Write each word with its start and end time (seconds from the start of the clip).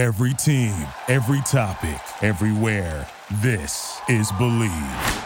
Every 0.00 0.32
team, 0.32 0.74
every 1.08 1.42
topic, 1.42 2.00
everywhere. 2.22 3.06
This 3.42 4.00
is 4.08 4.32
Bleav. 4.32 5.24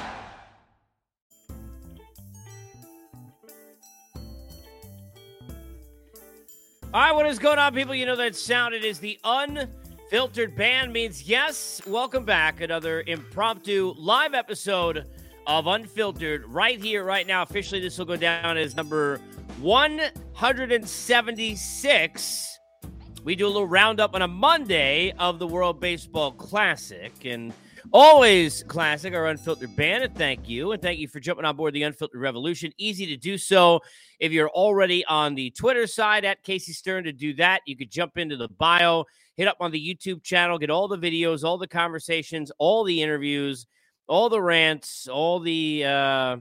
All 6.92 6.92
right, 6.92 7.12
what 7.12 7.24
is 7.26 7.38
going 7.38 7.60
on, 7.60 7.72
people? 7.72 7.94
You 7.94 8.04
know 8.04 8.16
that 8.16 8.34
sound. 8.34 8.74
It 8.74 8.84
is 8.84 8.98
the 8.98 9.16
unfiltered 9.22 10.56
band 10.56 10.92
means 10.92 11.22
yes. 11.22 11.80
Welcome 11.86 12.24
back. 12.24 12.60
Another 12.60 13.04
impromptu 13.06 13.94
live 13.96 14.34
episode 14.34 15.06
of 15.46 15.68
Unfiltered 15.68 16.46
right 16.46 16.82
here, 16.82 17.04
right 17.04 17.28
now. 17.28 17.42
Officially, 17.42 17.80
this 17.80 17.96
will 17.96 18.06
go 18.06 18.16
down 18.16 18.56
as 18.56 18.74
number 18.74 19.20
176. 19.60 22.53
We 23.24 23.34
do 23.34 23.46
a 23.46 23.48
little 23.48 23.66
roundup 23.66 24.14
on 24.14 24.20
a 24.20 24.28
Monday 24.28 25.14
of 25.18 25.38
the 25.38 25.46
World 25.46 25.80
Baseball 25.80 26.32
Classic. 26.32 27.10
And 27.24 27.54
always 27.90 28.62
classic, 28.64 29.14
our 29.14 29.28
Unfiltered. 29.28 29.70
And 29.78 30.14
thank 30.14 30.46
you. 30.46 30.72
And 30.72 30.82
thank 30.82 30.98
you 30.98 31.08
for 31.08 31.20
jumping 31.20 31.46
on 31.46 31.56
board 31.56 31.72
the 31.72 31.84
Unfiltered 31.84 32.20
Revolution. 32.20 32.70
Easy 32.76 33.06
to 33.06 33.16
do 33.16 33.38
so 33.38 33.80
if 34.20 34.30
you're 34.30 34.50
already 34.50 35.06
on 35.06 35.34
the 35.34 35.50
Twitter 35.52 35.86
side 35.86 36.26
at 36.26 36.42
Casey 36.42 36.74
Stern 36.74 37.04
to 37.04 37.12
do 37.12 37.32
that, 37.36 37.62
you 37.66 37.78
could 37.78 37.90
jump 37.90 38.18
into 38.18 38.36
the 38.36 38.48
bio, 38.48 39.04
hit 39.36 39.48
up 39.48 39.56
on 39.58 39.70
the 39.70 39.80
YouTube 39.80 40.22
channel, 40.22 40.58
get 40.58 40.68
all 40.68 40.86
the 40.86 40.98
videos, 40.98 41.44
all 41.44 41.56
the 41.56 41.66
conversations, 41.66 42.52
all 42.58 42.84
the 42.84 43.00
interviews, 43.00 43.66
all 44.06 44.28
the 44.28 44.42
rants, 44.42 45.08
all 45.08 45.40
the 45.40 45.82
uh, 45.86 46.36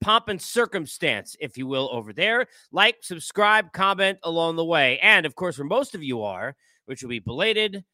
pomp 0.00 0.28
and 0.28 0.40
circumstance, 0.40 1.36
if 1.40 1.56
you 1.56 1.66
will, 1.66 1.88
over 1.92 2.12
there. 2.12 2.46
Like, 2.72 2.96
subscribe, 3.02 3.72
comment 3.72 4.18
along 4.22 4.56
the 4.56 4.64
way. 4.64 4.98
And 5.00 5.26
of 5.26 5.34
course, 5.34 5.58
where 5.58 5.66
most 5.66 5.94
of 5.94 6.02
you 6.02 6.22
are, 6.22 6.56
which 6.86 7.02
will 7.02 7.10
be 7.10 7.18
belated, 7.18 7.84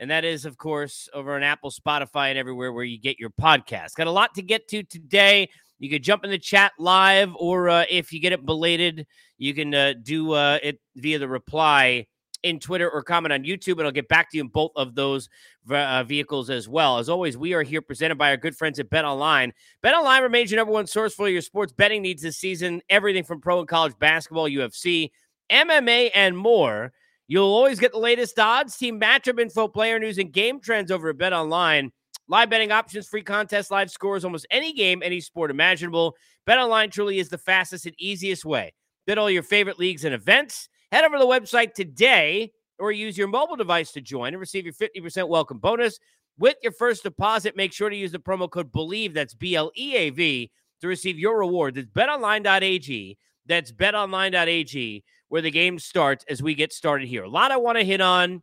and 0.00 0.10
that 0.10 0.24
is, 0.24 0.44
of 0.44 0.56
course, 0.56 1.08
over 1.12 1.34
on 1.34 1.42
Apple, 1.42 1.70
Spotify, 1.70 2.28
and 2.28 2.38
everywhere 2.38 2.72
where 2.72 2.84
you 2.84 2.98
get 3.00 3.18
your 3.18 3.30
podcast. 3.30 3.94
Got 3.94 4.06
a 4.06 4.12
lot 4.12 4.34
to 4.34 4.42
get 4.42 4.68
to 4.68 4.82
today. 4.84 5.48
You 5.80 5.90
could 5.90 6.02
jump 6.02 6.24
in 6.24 6.30
the 6.30 6.38
chat 6.38 6.72
live, 6.78 7.34
or 7.36 7.68
uh, 7.68 7.84
if 7.90 8.12
you 8.12 8.20
get 8.20 8.32
it 8.32 8.46
belated, 8.46 9.06
you 9.38 9.54
can 9.54 9.74
uh, 9.74 9.94
do 10.02 10.32
uh, 10.32 10.58
it 10.62 10.80
via 10.96 11.18
the 11.18 11.28
reply 11.28 12.06
in 12.42 12.60
Twitter 12.60 12.88
or 12.90 13.02
comment 13.02 13.32
on 13.32 13.44
YouTube, 13.44 13.78
and 13.78 13.82
I'll 13.82 13.92
get 13.92 14.08
back 14.08 14.30
to 14.30 14.36
you 14.36 14.42
in 14.42 14.48
both 14.48 14.72
of 14.76 14.94
those 14.94 15.28
uh, 15.70 16.04
vehicles 16.04 16.50
as 16.50 16.68
well. 16.68 16.98
As 16.98 17.08
always, 17.08 17.36
we 17.36 17.54
are 17.54 17.62
here 17.62 17.82
presented 17.82 18.16
by 18.16 18.30
our 18.30 18.36
good 18.36 18.56
friends 18.56 18.78
at 18.78 18.90
Bet 18.90 19.04
Online. 19.04 19.52
Bet 19.82 19.94
Online 19.94 20.22
remains 20.22 20.50
your 20.50 20.58
number 20.58 20.72
one 20.72 20.86
source 20.86 21.14
for 21.14 21.28
your 21.28 21.42
sports 21.42 21.72
betting 21.72 22.02
needs 22.02 22.22
this 22.22 22.36
season. 22.36 22.80
Everything 22.88 23.24
from 23.24 23.40
pro 23.40 23.60
and 23.60 23.68
college 23.68 23.94
basketball, 23.98 24.48
UFC, 24.48 25.10
MMA, 25.50 26.10
and 26.14 26.36
more. 26.36 26.92
You'll 27.26 27.46
always 27.46 27.78
get 27.78 27.92
the 27.92 27.98
latest 27.98 28.38
odds, 28.38 28.76
team 28.76 28.98
matchup 29.00 29.38
info, 29.38 29.68
player 29.68 29.98
news, 29.98 30.18
and 30.18 30.32
game 30.32 30.60
trends 30.60 30.90
over 30.90 31.10
at 31.10 31.18
Bet 31.18 31.32
Online. 31.32 31.92
Live 32.30 32.50
betting 32.50 32.72
options, 32.72 33.08
free 33.08 33.22
contests, 33.22 33.70
live 33.70 33.90
scores, 33.90 34.24
almost 34.24 34.46
any 34.50 34.72
game, 34.72 35.02
any 35.02 35.20
sport 35.20 35.50
imaginable. 35.50 36.14
Bet 36.46 36.58
Online 36.58 36.90
truly 36.90 37.18
is 37.18 37.30
the 37.30 37.38
fastest 37.38 37.86
and 37.86 37.94
easiest 37.98 38.44
way. 38.44 38.74
Bet 39.06 39.18
all 39.18 39.30
your 39.30 39.42
favorite 39.42 39.78
leagues 39.78 40.04
and 40.04 40.14
events. 40.14 40.68
Head 40.90 41.04
over 41.04 41.16
to 41.16 41.20
the 41.20 41.26
website 41.26 41.74
today 41.74 42.52
or 42.78 42.92
use 42.92 43.18
your 43.18 43.28
mobile 43.28 43.56
device 43.56 43.92
to 43.92 44.00
join 44.00 44.28
and 44.28 44.40
receive 44.40 44.64
your 44.64 44.74
50% 44.74 45.28
welcome 45.28 45.58
bonus 45.58 45.98
with 46.38 46.56
your 46.62 46.72
first 46.72 47.02
deposit. 47.02 47.56
Make 47.56 47.72
sure 47.72 47.90
to 47.90 47.96
use 47.96 48.12
the 48.12 48.18
promo 48.18 48.50
code 48.50 48.72
BLEAV, 48.72 49.12
that's 49.12 49.34
B 49.34 49.54
L 49.54 49.70
E 49.76 49.96
A 49.96 50.10
V, 50.10 50.50
to 50.80 50.88
receive 50.88 51.18
your 51.18 51.38
reward. 51.38 51.74
That's 51.74 51.88
betonline.ag. 51.88 53.18
That's 53.46 53.72
betonline.ag, 53.72 55.04
where 55.28 55.42
the 55.42 55.50
game 55.50 55.78
starts 55.78 56.24
as 56.28 56.42
we 56.42 56.54
get 56.54 56.72
started 56.72 57.08
here. 57.08 57.24
A 57.24 57.28
lot 57.28 57.50
I 57.50 57.56
want 57.56 57.78
to 57.78 57.84
hit 57.84 58.00
on. 58.00 58.42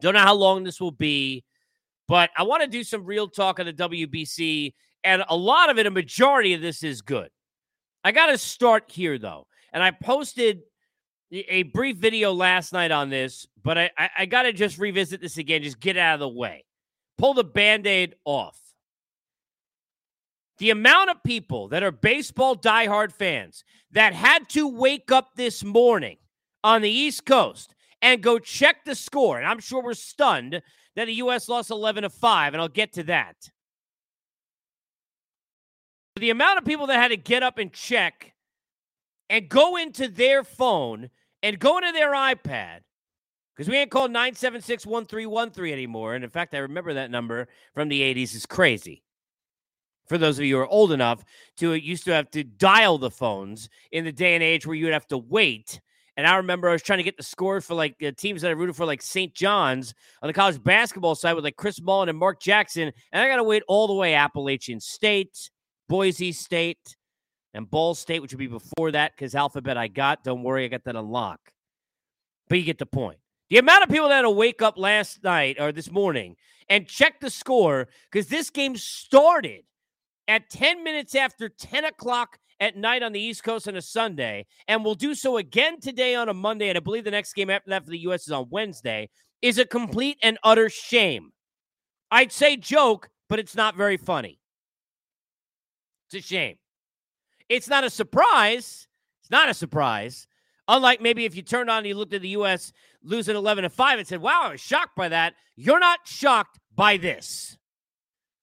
Don't 0.00 0.14
know 0.14 0.20
how 0.20 0.34
long 0.34 0.64
this 0.64 0.80
will 0.80 0.90
be. 0.90 1.44
But 2.06 2.30
I 2.36 2.42
want 2.42 2.62
to 2.62 2.68
do 2.68 2.84
some 2.84 3.04
real 3.04 3.28
talk 3.28 3.58
on 3.58 3.66
the 3.66 3.72
WBC, 3.72 4.74
and 5.04 5.24
a 5.28 5.36
lot 5.36 5.70
of 5.70 5.78
it, 5.78 5.86
a 5.86 5.90
majority 5.90 6.52
of 6.52 6.60
this 6.60 6.82
is 6.82 7.00
good. 7.00 7.30
I 8.02 8.12
got 8.12 8.26
to 8.26 8.36
start 8.36 8.90
here, 8.90 9.18
though. 9.18 9.46
And 9.72 9.82
I 9.82 9.90
posted 9.90 10.60
a 11.34 11.64
brief 11.64 11.96
video 11.96 12.32
last 12.32 12.72
night 12.72 12.90
on 12.90 13.10
this, 13.10 13.46
but 13.62 13.76
I, 13.76 13.90
I, 13.98 14.10
I 14.18 14.26
got 14.26 14.42
to 14.42 14.52
just 14.52 14.78
revisit 14.78 15.20
this 15.20 15.38
again, 15.38 15.62
just 15.62 15.80
get 15.80 15.96
out 15.96 16.14
of 16.14 16.20
the 16.20 16.28
way. 16.28 16.64
Pull 17.18 17.34
the 17.34 17.44
band 17.44 17.86
aid 17.86 18.14
off. 18.24 18.58
The 20.58 20.70
amount 20.70 21.10
of 21.10 21.22
people 21.24 21.68
that 21.68 21.82
are 21.82 21.90
baseball 21.90 22.56
diehard 22.56 23.12
fans 23.12 23.64
that 23.90 24.12
had 24.12 24.48
to 24.50 24.68
wake 24.68 25.10
up 25.10 25.34
this 25.34 25.64
morning 25.64 26.18
on 26.62 26.82
the 26.82 26.90
East 26.90 27.26
Coast 27.26 27.74
and 28.00 28.22
go 28.22 28.38
check 28.38 28.84
the 28.84 28.94
score, 28.94 29.38
and 29.38 29.46
I'm 29.46 29.60
sure 29.60 29.82
we're 29.82 29.94
stunned 29.94 30.62
that 30.94 31.06
the 31.06 31.14
U.S. 31.14 31.48
lost 31.48 31.70
11 31.70 32.04
to 32.04 32.10
5, 32.10 32.54
and 32.54 32.60
I'll 32.60 32.68
get 32.68 32.92
to 32.94 33.02
that. 33.04 33.50
The 36.16 36.30
amount 36.30 36.58
of 36.58 36.64
people 36.64 36.86
that 36.86 37.00
had 37.00 37.08
to 37.08 37.16
get 37.16 37.42
up 37.42 37.58
and 37.58 37.72
check 37.72 38.34
and 39.28 39.48
go 39.48 39.76
into 39.76 40.06
their 40.06 40.44
phone 40.44 41.10
and 41.44 41.58
go 41.58 41.78
into 41.78 41.92
their 41.92 42.12
iPad, 42.12 42.80
because 43.54 43.68
we 43.68 43.76
ain't 43.76 43.90
called 43.90 44.10
976 44.10 44.86
1313 44.86 45.72
anymore. 45.72 46.14
And 46.14 46.24
in 46.24 46.30
fact, 46.30 46.54
I 46.54 46.58
remember 46.58 46.94
that 46.94 47.10
number 47.10 47.48
from 47.74 47.88
the 47.88 48.00
80s 48.00 48.34
is 48.34 48.46
crazy. 48.46 49.02
For 50.08 50.18
those 50.18 50.38
of 50.38 50.44
you 50.44 50.56
who 50.56 50.62
are 50.62 50.66
old 50.66 50.92
enough 50.92 51.24
to 51.58 51.74
used 51.74 52.04
to 52.04 52.12
have 52.12 52.30
to 52.32 52.44
dial 52.44 52.98
the 52.98 53.10
phones 53.10 53.68
in 53.92 54.04
the 54.04 54.12
day 54.12 54.34
and 54.34 54.42
age 54.42 54.66
where 54.66 54.76
you 54.76 54.86
would 54.86 54.92
have 54.92 55.06
to 55.08 55.18
wait 55.18 55.80
and 56.16 56.26
I 56.26 56.36
remember 56.36 56.68
I 56.68 56.72
was 56.72 56.82
trying 56.82 56.98
to 56.98 57.04
get 57.04 57.16
the 57.16 57.22
score 57.22 57.60
for 57.60 57.74
like 57.74 57.96
uh, 58.02 58.12
teams 58.16 58.42
that 58.42 58.48
I 58.48 58.52
rooted 58.52 58.76
for, 58.76 58.86
like 58.86 59.02
St. 59.02 59.34
John's 59.34 59.94
on 60.22 60.28
the 60.28 60.32
college 60.32 60.62
basketball 60.62 61.14
side 61.14 61.34
with 61.34 61.44
like 61.44 61.56
Chris 61.56 61.80
Mullin 61.80 62.08
and 62.08 62.18
Mark 62.18 62.40
Jackson. 62.40 62.92
And 63.12 63.22
I 63.22 63.28
got 63.28 63.36
to 63.36 63.44
wait 63.44 63.64
all 63.66 63.88
the 63.88 63.94
way 63.94 64.14
Appalachian 64.14 64.78
State, 64.78 65.50
Boise 65.88 66.32
State, 66.32 66.96
and 67.54 67.70
Ball 67.70 67.94
State, 67.94 68.20
which 68.20 68.32
would 68.32 68.38
be 68.38 68.46
before 68.46 68.90
that 68.90 69.12
because 69.16 69.34
alphabet 69.34 69.76
I 69.76 69.88
got. 69.88 70.24
Don't 70.24 70.42
worry, 70.42 70.64
I 70.64 70.68
got 70.68 70.84
that 70.84 70.96
unlocked. 70.96 71.52
But 72.48 72.58
you 72.58 72.64
get 72.64 72.78
the 72.78 72.86
point. 72.86 73.18
The 73.48 73.58
amount 73.58 73.84
of 73.84 73.88
people 73.88 74.08
that 74.08 74.16
had 74.16 74.22
to 74.22 74.30
wake 74.30 74.60
up 74.60 74.76
last 74.76 75.22
night 75.22 75.56
or 75.60 75.70
this 75.72 75.90
morning 75.90 76.36
and 76.68 76.86
check 76.86 77.20
the 77.20 77.30
score 77.30 77.88
because 78.10 78.26
this 78.26 78.50
game 78.50 78.76
started 78.76 79.62
at 80.26 80.50
10 80.50 80.82
minutes 80.82 81.14
after 81.14 81.48
10 81.48 81.84
o'clock 81.84 82.38
at 82.60 82.76
night 82.76 83.02
on 83.02 83.12
the 83.12 83.20
East 83.20 83.44
Coast 83.44 83.68
on 83.68 83.76
a 83.76 83.82
Sunday, 83.82 84.46
and 84.68 84.84
we'll 84.84 84.94
do 84.94 85.14
so 85.14 85.36
again 85.36 85.80
today 85.80 86.14
on 86.14 86.28
a 86.28 86.34
Monday. 86.34 86.68
And 86.68 86.78
I 86.78 86.80
believe 86.80 87.04
the 87.04 87.10
next 87.10 87.34
game 87.34 87.50
after 87.50 87.70
that 87.70 87.84
for 87.84 87.90
the 87.90 87.98
U.S. 88.00 88.26
is 88.26 88.32
on 88.32 88.46
Wednesday, 88.50 89.10
is 89.42 89.58
a 89.58 89.64
complete 89.64 90.18
and 90.22 90.38
utter 90.42 90.70
shame. 90.70 91.32
I'd 92.10 92.32
say 92.32 92.56
joke, 92.56 93.10
but 93.28 93.38
it's 93.38 93.54
not 93.54 93.76
very 93.76 93.96
funny. 93.96 94.40
It's 96.08 96.24
a 96.24 96.26
shame. 96.26 96.56
It's 97.48 97.68
not 97.68 97.84
a 97.84 97.90
surprise. 97.90 98.88
It's 99.20 99.30
not 99.30 99.48
a 99.48 99.54
surprise. 99.54 100.26
Unlike 100.68 101.02
maybe 101.02 101.24
if 101.24 101.36
you 101.36 101.42
turned 101.42 101.70
on 101.70 101.78
and 101.78 101.86
you 101.86 101.94
looked 101.94 102.14
at 102.14 102.22
the 102.22 102.28
U.S. 102.28 102.72
losing 103.02 103.36
11 103.36 103.64
to 103.64 103.70
5 103.70 103.98
and 103.98 104.08
said, 104.08 104.22
wow, 104.22 104.42
I 104.44 104.52
was 104.52 104.60
shocked 104.60 104.96
by 104.96 105.08
that. 105.08 105.34
You're 105.56 105.78
not 105.78 106.00
shocked 106.04 106.58
by 106.74 106.96
this. 106.96 107.58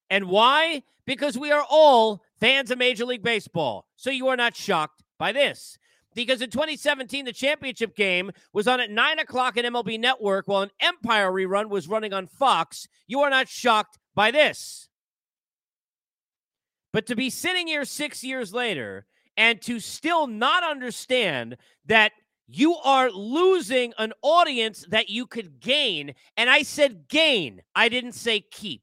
And 0.08 0.26
why? 0.26 0.82
Because 1.04 1.36
we 1.36 1.50
are 1.50 1.64
all 1.68 2.22
fans 2.38 2.70
of 2.70 2.78
Major 2.78 3.04
League 3.04 3.22
Baseball. 3.22 3.86
So 3.96 4.10
you 4.10 4.28
are 4.28 4.36
not 4.36 4.54
shocked 4.54 5.02
by 5.18 5.32
this. 5.32 5.78
Because 6.14 6.42
in 6.42 6.50
2017, 6.50 7.24
the 7.24 7.32
championship 7.32 7.96
game 7.96 8.30
was 8.52 8.68
on 8.68 8.80
at 8.80 8.90
9 8.90 9.18
o'clock 9.18 9.56
at 9.56 9.64
MLB 9.64 9.98
Network 9.98 10.46
while 10.46 10.62
an 10.62 10.70
Empire 10.78 11.32
rerun 11.32 11.70
was 11.70 11.88
running 11.88 12.12
on 12.12 12.26
Fox. 12.26 12.86
You 13.06 13.20
are 13.20 13.30
not 13.30 13.48
shocked 13.48 13.98
by 14.14 14.30
this. 14.30 14.88
But 16.92 17.06
to 17.06 17.16
be 17.16 17.30
sitting 17.30 17.66
here 17.66 17.84
six 17.84 18.22
years 18.22 18.52
later 18.52 19.06
and 19.36 19.60
to 19.62 19.80
still 19.80 20.26
not 20.26 20.62
understand 20.62 21.56
that 21.86 22.12
you 22.48 22.74
are 22.76 23.10
losing 23.10 23.94
an 23.98 24.12
audience 24.22 24.84
that 24.90 25.08
you 25.08 25.26
could 25.26 25.60
gain. 25.60 26.14
And 26.36 26.50
I 26.50 26.62
said 26.62 27.08
gain, 27.08 27.62
I 27.74 27.88
didn't 27.88 28.12
say 28.12 28.40
keep. 28.40 28.82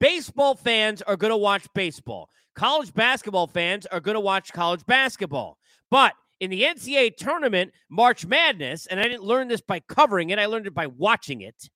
Baseball 0.00 0.56
fans 0.56 1.02
are 1.02 1.16
going 1.16 1.30
to 1.30 1.36
watch 1.36 1.66
baseball. 1.74 2.28
College 2.54 2.92
basketball 2.94 3.46
fans 3.46 3.86
are 3.86 4.00
going 4.00 4.14
to 4.14 4.20
watch 4.20 4.52
college 4.52 4.84
basketball. 4.86 5.58
But 5.90 6.14
in 6.40 6.50
the 6.50 6.62
NCAA 6.62 7.16
tournament, 7.16 7.72
March 7.88 8.26
Madness, 8.26 8.86
and 8.86 8.98
I 8.98 9.04
didn't 9.04 9.22
learn 9.22 9.48
this 9.48 9.60
by 9.60 9.80
covering 9.80 10.30
it, 10.30 10.38
I 10.38 10.46
learned 10.46 10.66
it 10.66 10.74
by 10.74 10.86
watching 10.86 11.42
it. 11.42 11.70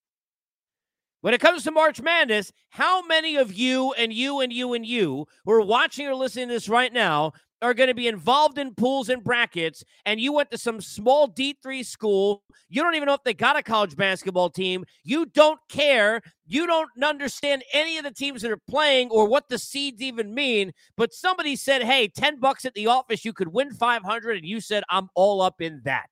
When 1.22 1.34
it 1.34 1.40
comes 1.40 1.64
to 1.64 1.70
March 1.70 2.00
Madness, 2.00 2.50
how 2.70 3.02
many 3.02 3.36
of 3.36 3.52
you 3.52 3.92
and 3.92 4.10
you 4.10 4.40
and 4.40 4.50
you 4.50 4.72
and 4.72 4.86
you 4.86 5.26
who 5.44 5.52
are 5.52 5.60
watching 5.60 6.06
or 6.06 6.14
listening 6.14 6.48
to 6.48 6.54
this 6.54 6.68
right 6.68 6.92
now 6.92 7.32
are 7.60 7.74
going 7.74 7.88
to 7.88 7.94
be 7.94 8.08
involved 8.08 8.56
in 8.56 8.74
pools 8.74 9.10
and 9.10 9.22
brackets, 9.22 9.84
and 10.06 10.18
you 10.18 10.32
went 10.32 10.50
to 10.50 10.56
some 10.56 10.80
small 10.80 11.28
D3 11.28 11.84
school, 11.84 12.42
you 12.70 12.82
don't 12.82 12.94
even 12.94 13.04
know 13.06 13.12
if 13.12 13.22
they 13.22 13.34
got 13.34 13.58
a 13.58 13.62
college 13.62 13.94
basketball 13.96 14.48
team, 14.48 14.82
you 15.04 15.26
don't 15.26 15.60
care, 15.68 16.22
you 16.46 16.66
don't 16.66 16.88
understand 17.04 17.62
any 17.74 17.98
of 17.98 18.04
the 18.04 18.12
teams 18.12 18.40
that 18.40 18.50
are 18.50 18.62
playing 18.66 19.10
or 19.10 19.28
what 19.28 19.50
the 19.50 19.58
seeds 19.58 20.00
even 20.00 20.32
mean, 20.32 20.72
but 20.96 21.12
somebody 21.12 21.54
said, 21.54 21.82
hey, 21.82 22.08
10 22.08 22.40
bucks 22.40 22.64
at 22.64 22.72
the 22.72 22.86
office, 22.86 23.26
you 23.26 23.34
could 23.34 23.48
win 23.48 23.74
500, 23.74 24.38
and 24.38 24.46
you 24.46 24.62
said, 24.62 24.82
I'm 24.88 25.10
all 25.14 25.42
up 25.42 25.60
in 25.60 25.82
that. 25.84 26.08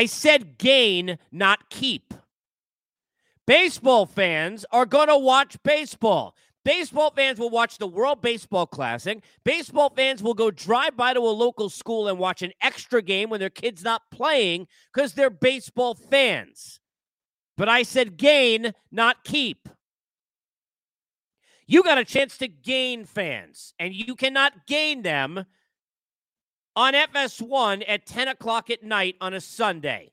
I 0.00 0.06
said 0.06 0.56
gain, 0.56 1.18
not 1.30 1.68
keep. 1.68 2.14
Baseball 3.46 4.06
fans 4.06 4.64
are 4.72 4.86
going 4.86 5.08
to 5.08 5.18
watch 5.18 5.58
baseball. 5.62 6.34
Baseball 6.64 7.10
fans 7.14 7.38
will 7.38 7.50
watch 7.50 7.76
the 7.76 7.86
World 7.86 8.22
Baseball 8.22 8.66
Classic. 8.66 9.22
Baseball 9.44 9.90
fans 9.94 10.22
will 10.22 10.32
go 10.32 10.50
drive 10.50 10.96
by 10.96 11.12
to 11.12 11.20
a 11.20 11.36
local 11.44 11.68
school 11.68 12.08
and 12.08 12.18
watch 12.18 12.40
an 12.40 12.52
extra 12.62 13.02
game 13.02 13.28
when 13.28 13.40
their 13.40 13.50
kid's 13.50 13.84
not 13.84 14.00
playing 14.10 14.68
because 14.90 15.12
they're 15.12 15.28
baseball 15.28 15.94
fans. 15.94 16.80
But 17.58 17.68
I 17.68 17.82
said 17.82 18.16
gain, 18.16 18.72
not 18.90 19.22
keep. 19.22 19.68
You 21.66 21.82
got 21.82 21.98
a 21.98 22.06
chance 22.06 22.38
to 22.38 22.48
gain 22.48 23.04
fans, 23.04 23.74
and 23.78 23.92
you 23.92 24.14
cannot 24.14 24.66
gain 24.66 25.02
them 25.02 25.44
on 26.76 26.94
FS1 26.94 27.84
at 27.86 28.06
10 28.06 28.28
o'clock 28.28 28.70
at 28.70 28.82
night 28.82 29.16
on 29.20 29.34
a 29.34 29.40
Sunday. 29.40 30.12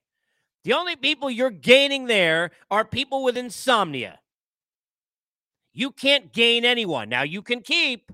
The 0.63 0.73
only 0.73 0.95
people 0.95 1.29
you're 1.29 1.49
gaining 1.49 2.07
there 2.07 2.51
are 2.69 2.83
people 2.83 3.23
with 3.23 3.37
insomnia. 3.37 4.19
You 5.73 5.91
can't 5.91 6.33
gain 6.33 6.65
anyone. 6.65 7.09
Now, 7.09 7.21
you 7.23 7.41
can 7.41 7.61
keep, 7.61 8.11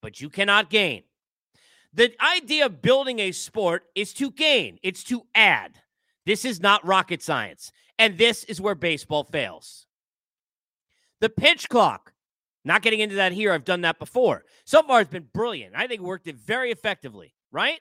but 0.00 0.20
you 0.20 0.30
cannot 0.30 0.70
gain. 0.70 1.02
The 1.92 2.12
idea 2.24 2.66
of 2.66 2.80
building 2.80 3.18
a 3.18 3.32
sport 3.32 3.84
is 3.94 4.14
to 4.14 4.30
gain, 4.30 4.78
it's 4.82 5.04
to 5.04 5.26
add. 5.34 5.78
This 6.24 6.44
is 6.44 6.60
not 6.60 6.86
rocket 6.86 7.22
science. 7.22 7.72
And 7.98 8.18
this 8.18 8.44
is 8.44 8.60
where 8.60 8.74
baseball 8.74 9.24
fails. 9.24 9.86
The 11.20 11.28
pitch 11.28 11.68
clock, 11.68 12.12
not 12.64 12.82
getting 12.82 13.00
into 13.00 13.16
that 13.16 13.32
here. 13.32 13.52
I've 13.52 13.64
done 13.64 13.82
that 13.82 13.98
before. 13.98 14.44
So 14.64 14.82
far, 14.82 15.00
it's 15.00 15.10
been 15.10 15.28
brilliant. 15.32 15.74
I 15.76 15.86
think 15.86 16.00
it 16.00 16.04
worked 16.04 16.26
it 16.26 16.36
very 16.36 16.72
effectively, 16.72 17.34
right? 17.52 17.80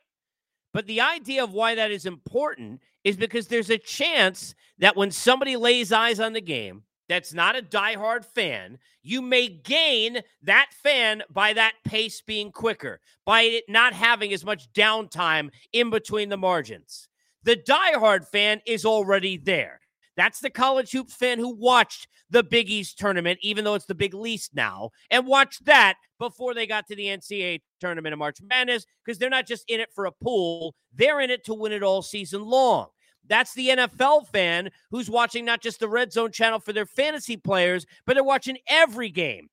But 0.73 0.88
the 0.88 1.01
idea 1.01 1.44
of 1.44 1.53
why 1.53 1.75
that 1.75 1.91
is 1.91 2.06
important 2.06 2.81
is 3.03 3.18
because 3.18 3.47
there's 3.47 3.69
a 3.69 3.77
chance 3.77 4.56
that 4.77 4.95
when 4.95 5.12
somebody 5.12 5.57
lays 5.57 5.91
eyes 5.91 6.19
on 6.19 6.33
the 6.33 6.41
game 6.41 6.83
that's 7.09 7.33
not 7.33 7.57
a 7.57 7.62
diehard 7.62 8.23
fan, 8.23 8.77
you 9.03 9.21
may 9.21 9.50
gain 9.50 10.21
that 10.44 10.69
fan 10.81 11.23
by 11.29 11.51
that 11.53 11.73
pace 11.83 12.21
being 12.21 12.51
quicker, 12.51 13.01
by 13.25 13.41
it 13.41 13.65
not 13.68 13.94
having 13.94 14.31
as 14.31 14.45
much 14.45 14.71
downtime 14.71 15.50
in 15.74 15.89
between 15.89 16.29
the 16.29 16.38
margins. 16.38 17.09
The 17.44 17.57
diehard 17.57 18.27
fan 18.27 18.62
is 18.65 18.85
already 18.85 19.35
there. 19.35 19.81
That's 20.21 20.39
the 20.39 20.51
college 20.51 20.91
hoops 20.91 21.15
fan 21.15 21.39
who 21.39 21.50
watched 21.50 22.07
the 22.29 22.44
Big 22.44 22.69
East 22.69 23.00
tournament, 23.00 23.39
even 23.41 23.65
though 23.65 23.73
it's 23.73 23.88
the 23.88 23.95
Big 23.95 24.13
Least 24.13 24.51
now, 24.53 24.91
and 25.09 25.25
watched 25.25 25.65
that 25.65 25.95
before 26.19 26.53
they 26.53 26.68
got 26.68 26.85
to 26.89 26.95
the 26.95 27.07
NCAA 27.07 27.62
tournament 27.79 28.13
of 28.13 28.19
March 28.19 28.38
Madness 28.39 28.85
because 29.03 29.18
they're 29.18 29.31
not 29.31 29.47
just 29.47 29.63
in 29.68 29.79
it 29.79 29.89
for 29.91 30.06
a 30.06 30.12
pool, 30.12 30.75
they're 30.94 31.21
in 31.21 31.31
it 31.31 31.44
to 31.45 31.56
win 31.56 31.71
it 31.71 31.81
all 31.81 32.03
season 32.03 32.44
long. 32.44 32.89
That's 33.27 33.56
the 33.56 33.69
NFL 33.69 34.27
fan 34.27 34.69
who's 34.91 35.09
watching 35.09 35.44
not 35.44 35.59
just 35.59 35.79
the 35.79 35.89
Red 35.89 36.13
Zone 36.13 36.31
channel 36.31 36.59
for 36.59 36.71
their 36.71 36.85
fantasy 36.85 37.35
players, 37.35 37.88
but 38.06 38.13
they're 38.13 38.24
watching 38.24 38.59
every 38.67 39.09
game 39.09 39.50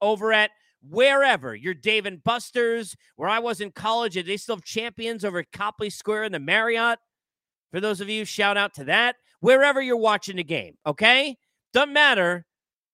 over 0.00 0.32
at 0.32 0.50
wherever. 0.82 1.54
Your 1.54 1.72
Dave 1.72 2.04
and 2.04 2.20
Buster's, 2.24 2.96
where 3.14 3.28
I 3.28 3.38
was 3.38 3.60
in 3.60 3.70
college, 3.70 4.16
and 4.16 4.26
they 4.26 4.38
still 4.38 4.56
have 4.56 4.64
champions 4.64 5.24
over 5.24 5.38
at 5.38 5.52
Copley 5.52 5.88
Square 5.88 6.24
in 6.24 6.32
the 6.32 6.40
Marriott. 6.40 6.98
For 7.70 7.78
those 7.78 8.00
of 8.00 8.08
you, 8.08 8.24
shout 8.24 8.56
out 8.56 8.74
to 8.74 8.84
that. 8.86 9.14
Wherever 9.44 9.82
you're 9.82 9.98
watching 9.98 10.36
the 10.36 10.42
game, 10.42 10.78
okay? 10.86 11.36
Doesn't 11.74 11.92
matter, 11.92 12.46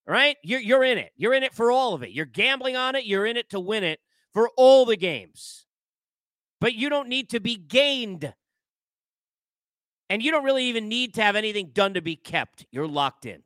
right? 0.04 0.36
You're, 0.42 0.58
you're 0.58 0.82
in 0.82 0.98
it. 0.98 1.12
You're 1.16 1.32
in 1.32 1.44
it 1.44 1.54
for 1.54 1.70
all 1.70 1.94
of 1.94 2.02
it. 2.02 2.10
You're 2.10 2.26
gambling 2.26 2.74
on 2.74 2.96
it. 2.96 3.04
You're 3.04 3.24
in 3.24 3.36
it 3.36 3.50
to 3.50 3.60
win 3.60 3.84
it 3.84 4.00
for 4.34 4.50
all 4.56 4.84
the 4.84 4.96
games. 4.96 5.66
But 6.60 6.74
you 6.74 6.88
don't 6.88 7.08
need 7.08 7.30
to 7.30 7.38
be 7.38 7.54
gained. 7.54 8.34
And 10.08 10.24
you 10.24 10.32
don't 10.32 10.42
really 10.42 10.64
even 10.64 10.88
need 10.88 11.14
to 11.14 11.22
have 11.22 11.36
anything 11.36 11.70
done 11.72 11.94
to 11.94 12.02
be 12.02 12.16
kept. 12.16 12.66
You're 12.72 12.88
locked 12.88 13.26
in. 13.26 13.44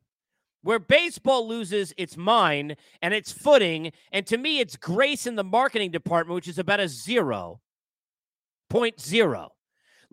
Where 0.63 0.79
baseball 0.79 1.47
loses 1.47 1.93
its 1.99 2.17
mind 2.17 2.77
and 3.03 3.13
its 3.13 3.31
footing, 3.31 3.93
and 4.13 4.27
to 4.29 4.39
me, 4.39 4.61
it's 4.61 4.77
grace 4.77 5.27
in 5.27 5.35
the 5.35 5.45
marketing 5.45 5.91
department, 5.91 6.37
which 6.37 6.49
is 6.49 6.59
about 6.59 6.81
a 6.81 6.89
zero 6.89 7.61
point 8.71 8.99
zero. 8.99 9.51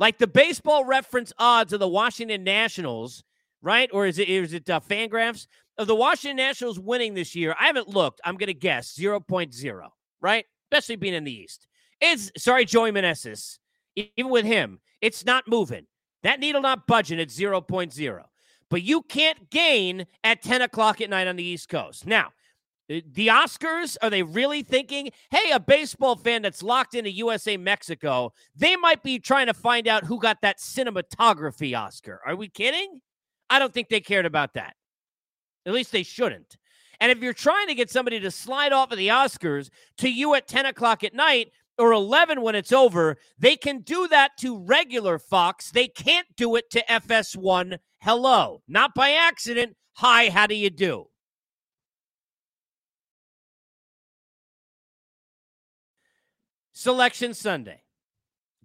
Like 0.02 0.18
the 0.18 0.26
baseball 0.26 0.84
reference 0.84 1.32
odds 1.38 1.74
of 1.74 1.80
the 1.80 1.88
Washington 1.88 2.44
Nationals, 2.44 3.24
right? 3.62 3.88
Or 3.94 4.08
is 4.08 4.18
it 4.18 4.28
is 4.30 4.52
it 4.52 4.68
uh, 4.68 4.80
Fangraphs 4.80 5.46
of 5.78 5.86
the 5.86 5.96
Washington 5.96 6.38
Nationals 6.38 6.80
winning 6.80 7.14
this 7.14 7.36
year? 7.36 7.56
I 7.60 7.68
haven't 7.68 7.88
looked. 7.88 8.20
I'm 8.26 8.36
to 8.48 8.54
guess 8.56 8.98
0.0, 8.98 9.90
right? 10.20 10.46
Especially 10.72 10.96
being 10.96 11.14
in 11.14 11.24
the 11.24 11.32
East. 11.32 11.68
It's 12.02 12.32
sorry, 12.36 12.66
Joey 12.66 12.92
Meneses. 12.92 13.60
Even 13.96 14.32
with 14.32 14.44
him, 14.44 14.80
it's 15.02 15.24
not 15.24 15.48
moving. 15.48 15.86
That 16.24 16.40
needle 16.40 16.62
not 16.62 16.88
budging 16.88 17.20
at 17.20 17.28
0.0. 17.28 18.24
But 18.72 18.82
you 18.82 19.04
can't 19.04 19.52
gain 19.52 20.08
at 20.24 20.42
10 20.42 20.64
o'clock 20.64 21.00
at 21.02 21.12
night 21.12 21.28
on 21.28 21.36
the 21.36 21.44
East 21.44 21.70
Coast. 21.70 22.08
Now, 22.08 22.30
Uh, 22.90 23.02
the 23.12 23.28
Oscars, 23.28 23.98
are 24.02 24.10
they 24.10 24.24
really 24.24 24.64
thinking, 24.64 25.12
hey, 25.30 25.52
a 25.52 25.60
baseball 25.60 26.16
fan 26.16 26.42
that's 26.42 26.64
locked 26.64 26.96
into 26.96 27.12
USA 27.12 27.58
Mexico, 27.58 28.34
they 28.56 28.76
might 28.76 29.04
be 29.04 29.20
trying 29.20 29.48
to 29.48 29.54
find 29.54 29.88
out 29.88 30.06
who 30.06 30.20
got 30.20 30.42
that 30.42 30.58
cinematography 30.58 31.78
Oscar? 31.78 32.22
Are 32.26 32.36
we 32.36 32.50
kidding? 32.50 33.02
I 33.50 33.60
don't 33.60 33.74
think 33.74 33.90
they 33.90 34.00
cared 34.00 34.26
about 34.26 34.54
that. 34.54 34.76
At 35.66 35.74
least 35.74 35.92
they 35.92 36.04
shouldn't. 36.04 36.58
And 37.00 37.12
if 37.12 37.20
you're 37.20 37.34
trying 37.34 37.68
to 37.68 37.76
get 37.76 37.90
somebody 37.90 38.20
to 38.20 38.32
slide 38.32 38.74
off 38.74 38.92
of 38.92 38.98
the 38.98 39.08
Oscars 39.08 39.70
to 39.98 40.10
you 40.10 40.36
at 40.36 40.48
10 40.48 40.68
o'clock 40.68 41.04
at 41.04 41.14
night 41.14 41.52
or 41.78 41.92
11 41.92 42.42
when 42.42 42.56
it's 42.56 42.72
over, 42.72 43.18
they 43.40 43.56
can 43.56 43.80
do 43.80 44.08
that 44.08 44.38
to 44.40 44.58
regular 44.58 45.18
Fox. 45.18 45.72
They 45.72 45.88
can't 45.88 46.28
do 46.36 46.56
it 46.56 46.70
to 46.72 46.84
FS1. 46.88 47.80
Hello. 48.00 48.62
Not 48.68 48.94
by 48.94 49.12
accident. 49.12 49.76
Hi, 49.94 50.30
how 50.30 50.48
do 50.48 50.56
you 50.56 50.70
do? 50.70 51.08
Selection 56.82 57.36
Sunday. 57.36 57.84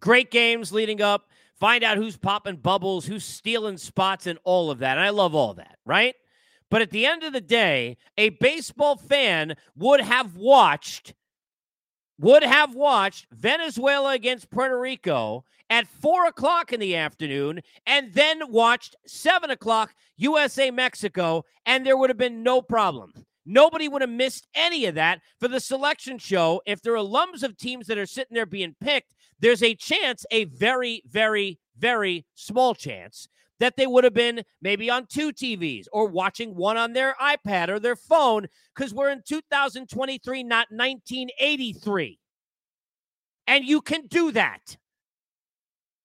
Great 0.00 0.30
games 0.30 0.72
leading 0.72 1.02
up. 1.02 1.28
Find 1.60 1.84
out 1.84 1.98
who's 1.98 2.16
popping 2.16 2.56
bubbles, 2.56 3.04
who's 3.04 3.24
stealing 3.24 3.76
spots, 3.76 4.26
and 4.26 4.38
all 4.42 4.70
of 4.70 4.78
that. 4.78 4.96
And 4.96 5.06
I 5.06 5.10
love 5.10 5.34
all 5.34 5.52
that, 5.54 5.76
right? 5.84 6.14
But 6.70 6.80
at 6.80 6.90
the 6.90 7.04
end 7.04 7.24
of 7.24 7.34
the 7.34 7.42
day, 7.42 7.98
a 8.16 8.30
baseball 8.30 8.96
fan 8.96 9.54
would 9.76 10.00
have 10.00 10.34
watched 10.36 11.12
would 12.18 12.42
have 12.42 12.74
watched 12.74 13.26
Venezuela 13.30 14.14
against 14.14 14.48
Puerto 14.48 14.80
Rico 14.80 15.44
at 15.68 15.86
four 15.86 16.24
o'clock 16.24 16.72
in 16.72 16.80
the 16.80 16.96
afternoon 16.96 17.60
and 17.84 18.14
then 18.14 18.40
watched 18.50 18.96
seven 19.06 19.50
o'clock 19.50 19.94
USA 20.16 20.70
Mexico, 20.70 21.44
and 21.66 21.84
there 21.84 21.98
would 21.98 22.08
have 22.08 22.16
been 22.16 22.42
no 22.42 22.62
problem. 22.62 23.12
Nobody 23.46 23.88
would 23.88 24.02
have 24.02 24.10
missed 24.10 24.48
any 24.54 24.86
of 24.86 24.96
that 24.96 25.20
for 25.38 25.46
the 25.46 25.60
selection 25.60 26.18
show. 26.18 26.60
If 26.66 26.82
there 26.82 26.94
are 26.94 26.96
alums 26.96 27.44
of 27.44 27.56
teams 27.56 27.86
that 27.86 27.96
are 27.96 28.06
sitting 28.06 28.34
there 28.34 28.44
being 28.44 28.74
picked, 28.80 29.14
there's 29.38 29.62
a 29.62 29.76
chance, 29.76 30.26
a 30.32 30.44
very, 30.46 31.02
very, 31.08 31.60
very 31.78 32.26
small 32.34 32.74
chance, 32.74 33.28
that 33.60 33.76
they 33.76 33.86
would 33.86 34.04
have 34.04 34.12
been 34.12 34.42
maybe 34.60 34.90
on 34.90 35.06
two 35.06 35.32
TVs 35.32 35.86
or 35.92 36.08
watching 36.08 36.56
one 36.56 36.76
on 36.76 36.92
their 36.92 37.14
iPad 37.20 37.68
or 37.68 37.78
their 37.78 37.96
phone 37.96 38.48
because 38.74 38.92
we're 38.92 39.10
in 39.10 39.22
2023, 39.26 40.42
not 40.42 40.66
1983. 40.70 42.18
And 43.46 43.64
you 43.64 43.80
can 43.80 44.08
do 44.08 44.32
that. 44.32 44.76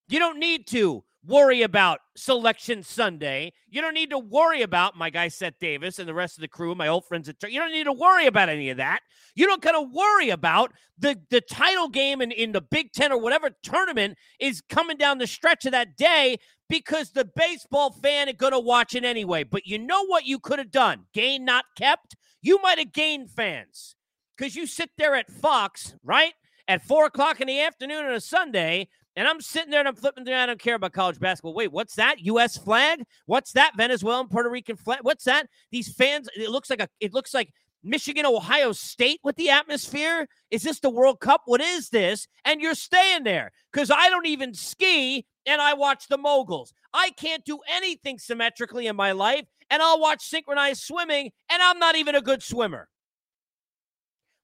You 0.07 0.19
don't 0.19 0.39
need 0.39 0.67
to 0.67 1.03
worry 1.25 1.61
about 1.61 1.99
Selection 2.15 2.83
Sunday. 2.83 3.53
You 3.69 3.81
don't 3.81 3.93
need 3.93 4.09
to 4.09 4.19
worry 4.19 4.61
about 4.61 4.97
my 4.97 5.09
guy 5.09 5.27
Seth 5.27 5.59
Davis 5.59 5.99
and 5.99 6.07
the 6.07 6.13
rest 6.13 6.37
of 6.37 6.41
the 6.41 6.47
crew, 6.47 6.73
my 6.75 6.87
old 6.87 7.05
friends 7.05 7.29
at 7.29 7.35
You 7.43 7.59
don't 7.59 7.71
need 7.71 7.85
to 7.85 7.93
worry 7.93 8.25
about 8.25 8.49
any 8.49 8.69
of 8.69 8.77
that. 8.77 9.01
You 9.35 9.47
don't 9.47 9.61
gotta 9.61 9.81
worry 9.81 10.29
about 10.29 10.73
the 10.97 11.19
the 11.29 11.41
title 11.41 11.89
game 11.89 12.21
in, 12.21 12.31
in 12.31 12.51
the 12.51 12.61
Big 12.61 12.91
Ten 12.91 13.11
or 13.11 13.19
whatever 13.19 13.51
tournament 13.63 14.17
is 14.39 14.61
coming 14.69 14.97
down 14.97 15.17
the 15.17 15.27
stretch 15.27 15.65
of 15.65 15.71
that 15.71 15.95
day 15.95 16.37
because 16.69 17.11
the 17.11 17.25
baseball 17.35 17.91
fan 17.91 18.27
is 18.27 18.35
gonna 18.37 18.59
watch 18.59 18.95
it 18.95 19.05
anyway. 19.05 19.43
But 19.43 19.67
you 19.67 19.77
know 19.77 20.05
what 20.05 20.25
you 20.25 20.39
could 20.39 20.59
have 20.59 20.71
done? 20.71 21.05
Gain 21.13 21.45
not 21.45 21.65
kept. 21.77 22.15
You 22.41 22.59
might 22.61 22.79
have 22.79 22.93
gained 22.93 23.29
fans 23.29 23.95
because 24.35 24.55
you 24.55 24.65
sit 24.65 24.89
there 24.97 25.15
at 25.15 25.31
Fox, 25.31 25.93
right? 26.03 26.33
At 26.67 26.83
four 26.83 27.05
o'clock 27.05 27.41
in 27.41 27.47
the 27.47 27.61
afternoon 27.61 28.05
on 28.05 28.13
a 28.13 28.21
Sunday 28.21 28.87
and 29.15 29.27
I'm 29.27 29.41
sitting 29.41 29.71
there 29.71 29.79
and 29.79 29.87
I'm 29.87 29.95
flipping 29.95 30.23
through. 30.23 30.35
I 30.35 30.45
don't 30.45 30.59
care 30.59 30.75
about 30.75 30.93
college 30.93 31.19
basketball. 31.19 31.53
Wait, 31.53 31.71
what's 31.71 31.95
that? 31.95 32.19
U.S. 32.21 32.57
flag? 32.57 33.03
What's 33.25 33.51
that? 33.53 33.73
Venezuelan, 33.75 34.27
Puerto 34.27 34.49
Rican 34.49 34.77
flag? 34.77 34.99
What's 35.01 35.25
that? 35.25 35.47
These 35.71 35.93
fans. 35.93 36.29
It 36.35 36.49
looks 36.49 36.69
like 36.69 36.81
a. 36.81 36.87
It 36.99 37.13
looks 37.13 37.33
like 37.33 37.51
Michigan, 37.83 38.25
Ohio 38.25 38.71
State 38.71 39.19
with 39.23 39.35
the 39.35 39.49
atmosphere. 39.49 40.27
Is 40.49 40.63
this 40.63 40.79
the 40.79 40.89
World 40.89 41.19
Cup? 41.19 41.41
What 41.45 41.61
is 41.61 41.89
this? 41.89 42.27
And 42.45 42.61
you're 42.61 42.75
staying 42.75 43.23
there 43.23 43.51
because 43.71 43.91
I 43.91 44.09
don't 44.09 44.27
even 44.27 44.53
ski 44.53 45.25
and 45.45 45.61
I 45.61 45.73
watch 45.73 46.07
the 46.07 46.17
moguls. 46.17 46.73
I 46.93 47.11
can't 47.11 47.43
do 47.43 47.59
anything 47.69 48.19
symmetrically 48.19 48.87
in 48.87 48.95
my 48.95 49.11
life, 49.11 49.45
and 49.69 49.81
I'll 49.81 49.99
watch 49.99 50.21
synchronized 50.23 50.83
swimming, 50.83 51.31
and 51.49 51.61
I'm 51.61 51.79
not 51.79 51.95
even 51.95 52.15
a 52.15 52.21
good 52.21 52.43
swimmer. 52.43 52.89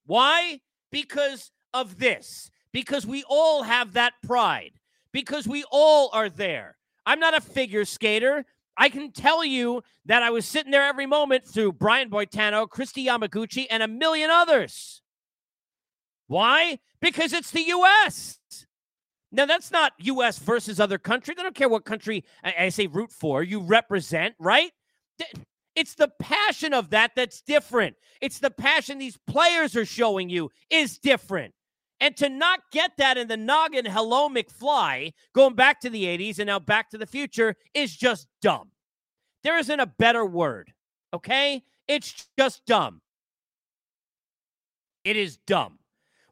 Why? 0.06 0.60
Because 0.90 1.52
of 1.74 1.98
this 1.98 2.50
because 2.78 3.04
we 3.04 3.24
all 3.28 3.64
have 3.64 3.94
that 3.94 4.12
pride, 4.22 4.70
because 5.10 5.48
we 5.48 5.64
all 5.68 6.10
are 6.12 6.28
there. 6.28 6.76
I'm 7.04 7.18
not 7.18 7.36
a 7.36 7.40
figure 7.40 7.84
skater. 7.84 8.44
I 8.76 8.88
can 8.88 9.10
tell 9.10 9.44
you 9.44 9.82
that 10.06 10.22
I 10.22 10.30
was 10.30 10.46
sitting 10.46 10.70
there 10.70 10.84
every 10.84 11.04
moment 11.04 11.44
through 11.44 11.72
Brian 11.72 12.08
Boitano, 12.08 12.68
Kristi 12.68 13.04
Yamaguchi, 13.04 13.66
and 13.68 13.82
a 13.82 13.88
million 13.88 14.30
others. 14.30 15.02
Why? 16.28 16.78
Because 17.00 17.32
it's 17.32 17.50
the 17.50 17.62
U.S. 17.62 18.38
Now, 19.32 19.46
that's 19.46 19.72
not 19.72 19.94
U.S. 19.98 20.38
versus 20.38 20.78
other 20.78 20.98
countries. 20.98 21.36
I 21.36 21.42
don't 21.42 21.56
care 21.56 21.68
what 21.68 21.84
country 21.84 22.24
I, 22.44 22.54
I 22.60 22.68
say 22.68 22.86
root 22.86 23.10
for, 23.10 23.42
you 23.42 23.58
represent, 23.58 24.36
right? 24.38 24.70
It's 25.74 25.96
the 25.96 26.12
passion 26.20 26.74
of 26.74 26.90
that 26.90 27.10
that's 27.16 27.42
different. 27.42 27.96
It's 28.20 28.38
the 28.38 28.50
passion 28.50 28.98
these 28.98 29.18
players 29.26 29.74
are 29.74 29.84
showing 29.84 30.30
you 30.30 30.52
is 30.70 30.98
different. 30.98 31.54
And 32.00 32.16
to 32.18 32.28
not 32.28 32.60
get 32.70 32.92
that 32.98 33.18
in 33.18 33.28
the 33.28 33.36
noggin, 33.36 33.84
hello, 33.84 34.28
McFly, 34.28 35.12
going 35.34 35.54
back 35.54 35.80
to 35.80 35.90
the 35.90 36.04
80s 36.04 36.38
and 36.38 36.46
now 36.46 36.60
back 36.60 36.90
to 36.90 36.98
the 36.98 37.06
future 37.06 37.56
is 37.74 37.96
just 37.96 38.28
dumb. 38.40 38.70
There 39.42 39.58
isn't 39.58 39.80
a 39.80 39.86
better 39.86 40.24
word, 40.24 40.72
okay? 41.12 41.64
It's 41.88 42.28
just 42.38 42.64
dumb. 42.66 43.00
It 45.04 45.16
is 45.16 45.38
dumb. 45.38 45.78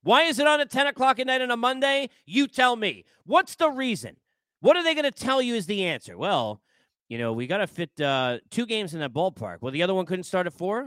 Why 0.03 0.23
is 0.23 0.39
it 0.39 0.47
on 0.47 0.61
at 0.61 0.71
10 0.71 0.87
o'clock 0.87 1.19
at 1.19 1.27
night 1.27 1.43
on 1.43 1.51
a 1.51 1.57
Monday? 1.57 2.11
You 2.27 2.47
tell 2.47 2.77
me. 2.77 3.05
What's 3.25 3.57
the 3.57 3.71
reason? 3.71 4.17
What 4.61 4.77
are 4.77 4.85
they 4.85 4.95
going 4.95 5.05
to 5.05 5.11
tell 5.11 5.43
you 5.43 5.57
is 5.57 5.67
the 5.67 5.85
answer? 5.85 6.17
Well, 6.17 6.61
you 7.09 7.19
know, 7.19 7.33
we 7.33 7.47
got 7.47 7.59
to 7.59 7.67
fit 7.67 8.01
uh, 8.01 8.39
two 8.51 8.67
games 8.67 8.95
in 8.95 9.01
that 9.01 9.13
ballpark. 9.13 9.59
Well, 9.61 9.73
the 9.73 9.83
other 9.83 9.95
one 9.95 10.07
couldn't 10.07 10.25
start 10.25 10.47
at 10.47 10.53
four. 10.53 10.87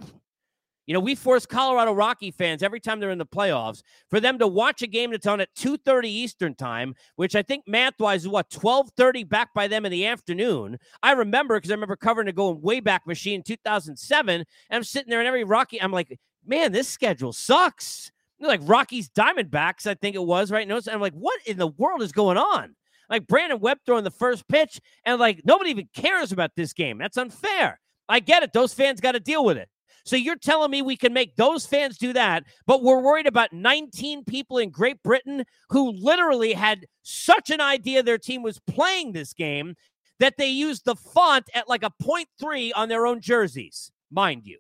You 0.89 0.93
know, 0.93 1.01
we 1.01 1.13
force 1.13 1.45
Colorado 1.45 1.93
Rocky 1.93 2.31
fans 2.31 2.63
every 2.63 2.79
time 2.79 2.99
they're 2.99 3.11
in 3.11 3.19
the 3.19 3.25
playoffs 3.25 3.83
for 4.09 4.19
them 4.19 4.39
to 4.39 4.47
watch 4.47 4.81
a 4.81 4.87
game 4.87 5.11
that's 5.11 5.27
on 5.27 5.39
at 5.39 5.53
2:30 5.53 6.09
Eastern 6.09 6.55
time, 6.55 6.95
which 7.15 7.35
I 7.35 7.43
think 7.43 7.65
math-wise 7.67 8.23
is 8.23 8.27
what 8.27 8.49
12:30 8.49 9.23
back 9.23 9.53
by 9.53 9.67
them 9.67 9.85
in 9.85 9.91
the 9.91 10.07
afternoon. 10.07 10.79
I 11.03 11.11
remember 11.11 11.57
because 11.57 11.69
I 11.69 11.75
remember 11.75 11.95
covering 11.95 12.27
a 12.27 12.31
going 12.31 12.59
way 12.61 12.79
back 12.79 13.05
machine 13.05 13.35
in 13.35 13.43
2007, 13.43 14.33
and 14.33 14.45
I'm 14.71 14.83
sitting 14.83 15.11
there 15.11 15.19
and 15.19 15.27
every 15.27 15.43
Rocky, 15.43 15.79
I'm 15.79 15.91
like, 15.91 16.19
man, 16.43 16.71
this 16.71 16.87
schedule 16.87 17.33
sucks. 17.33 18.11
Like 18.39 18.61
Rockies 18.63 19.09
Diamondbacks, 19.09 19.85
I 19.85 19.93
think 19.93 20.15
it 20.15 20.23
was 20.23 20.49
right. 20.49 20.67
And 20.67 20.89
I'm 20.89 21.01
like, 21.01 21.13
what 21.13 21.39
in 21.45 21.59
the 21.59 21.67
world 21.67 22.01
is 22.01 22.11
going 22.11 22.37
on? 22.37 22.75
Like 23.11 23.27
Brandon 23.27 23.59
Webb 23.59 23.77
throwing 23.85 24.05
the 24.05 24.09
first 24.09 24.47
pitch, 24.47 24.81
and 25.05 25.19
like 25.19 25.41
nobody 25.45 25.69
even 25.69 25.89
cares 25.93 26.31
about 26.31 26.55
this 26.55 26.73
game. 26.73 26.97
That's 26.97 27.17
unfair. 27.17 27.79
I 28.07 28.21
get 28.21 28.41
it. 28.41 28.53
Those 28.53 28.73
fans 28.73 29.01
got 29.01 29.11
to 29.11 29.19
deal 29.19 29.45
with 29.45 29.57
it. 29.57 29.69
So 30.05 30.15
you're 30.15 30.35
telling 30.35 30.71
me 30.71 30.81
we 30.81 30.97
can 30.97 31.13
make 31.13 31.35
those 31.35 31.65
fans 31.65 31.97
do 31.97 32.13
that, 32.13 32.43
but 32.65 32.83
we're 32.83 33.01
worried 33.01 33.27
about 33.27 33.53
19 33.53 34.23
people 34.23 34.57
in 34.57 34.69
Great 34.69 35.01
Britain 35.03 35.45
who 35.69 35.91
literally 35.91 36.53
had 36.53 36.85
such 37.03 37.49
an 37.49 37.61
idea 37.61 38.03
their 38.03 38.17
team 38.17 38.41
was 38.41 38.59
playing 38.59 39.11
this 39.11 39.33
game 39.33 39.75
that 40.19 40.37
they 40.37 40.47
used 40.47 40.85
the 40.85 40.95
font 40.95 41.49
at 41.53 41.69
like 41.69 41.83
a 41.83 41.91
point 42.01 42.27
three 42.39 42.71
on 42.73 42.89
their 42.89 43.05
own 43.05 43.21
jerseys, 43.21 43.91
mind 44.11 44.45
you. 44.45 44.59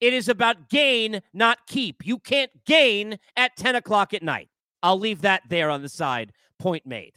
It 0.00 0.12
is 0.12 0.28
about 0.28 0.68
gain, 0.68 1.22
not 1.32 1.58
keep. 1.66 2.04
You 2.04 2.18
can't 2.18 2.50
gain 2.66 3.18
at 3.36 3.56
10 3.56 3.76
o'clock 3.76 4.12
at 4.12 4.22
night. 4.22 4.48
I'll 4.82 4.98
leave 4.98 5.22
that 5.22 5.42
there 5.48 5.70
on 5.70 5.82
the 5.82 5.88
side. 5.88 6.32
Point 6.58 6.86
made. 6.86 7.12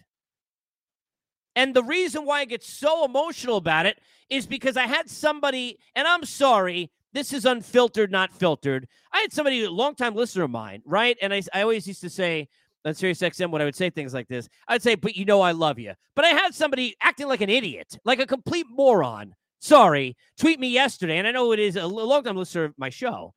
And 1.55 1.75
the 1.75 1.83
reason 1.83 2.25
why 2.25 2.41
I 2.41 2.45
get 2.45 2.63
so 2.63 3.05
emotional 3.05 3.57
about 3.57 3.85
it 3.85 3.99
is 4.29 4.45
because 4.45 4.77
I 4.77 4.87
had 4.87 5.09
somebody, 5.09 5.79
and 5.95 6.07
I'm 6.07 6.23
sorry, 6.23 6.91
this 7.13 7.33
is 7.33 7.45
unfiltered, 7.45 8.11
not 8.11 8.31
filtered. 8.31 8.87
I 9.11 9.21
had 9.21 9.33
somebody, 9.33 9.63
a 9.63 9.71
longtime 9.71 10.15
listener 10.15 10.43
of 10.43 10.51
mine, 10.51 10.81
right? 10.85 11.17
And 11.21 11.33
I, 11.33 11.41
I 11.53 11.61
always 11.61 11.87
used 11.87 12.01
to 12.01 12.09
say 12.09 12.47
on 12.85 12.93
Sirius 12.93 13.19
XM 13.19 13.51
when 13.51 13.61
I 13.61 13.65
would 13.65 13.75
say 13.75 13.89
things 13.89 14.13
like 14.13 14.27
this, 14.27 14.47
I'd 14.67 14.83
say, 14.83 14.95
but 14.95 15.15
you 15.15 15.25
know 15.25 15.41
I 15.41 15.51
love 15.51 15.79
you. 15.79 15.93
But 16.15 16.25
I 16.25 16.29
had 16.29 16.53
somebody 16.53 16.95
acting 17.01 17.27
like 17.27 17.41
an 17.41 17.49
idiot, 17.49 17.97
like 18.05 18.19
a 18.19 18.27
complete 18.27 18.67
moron. 18.69 19.33
Sorry, 19.59 20.15
tweet 20.37 20.59
me 20.59 20.69
yesterday, 20.69 21.17
and 21.17 21.27
I 21.27 21.31
know 21.31 21.51
it 21.51 21.59
is 21.59 21.75
a 21.75 21.85
long-time 21.85 22.37
listener 22.37 22.65
of 22.65 22.73
my 22.77 22.89
show, 22.89 23.33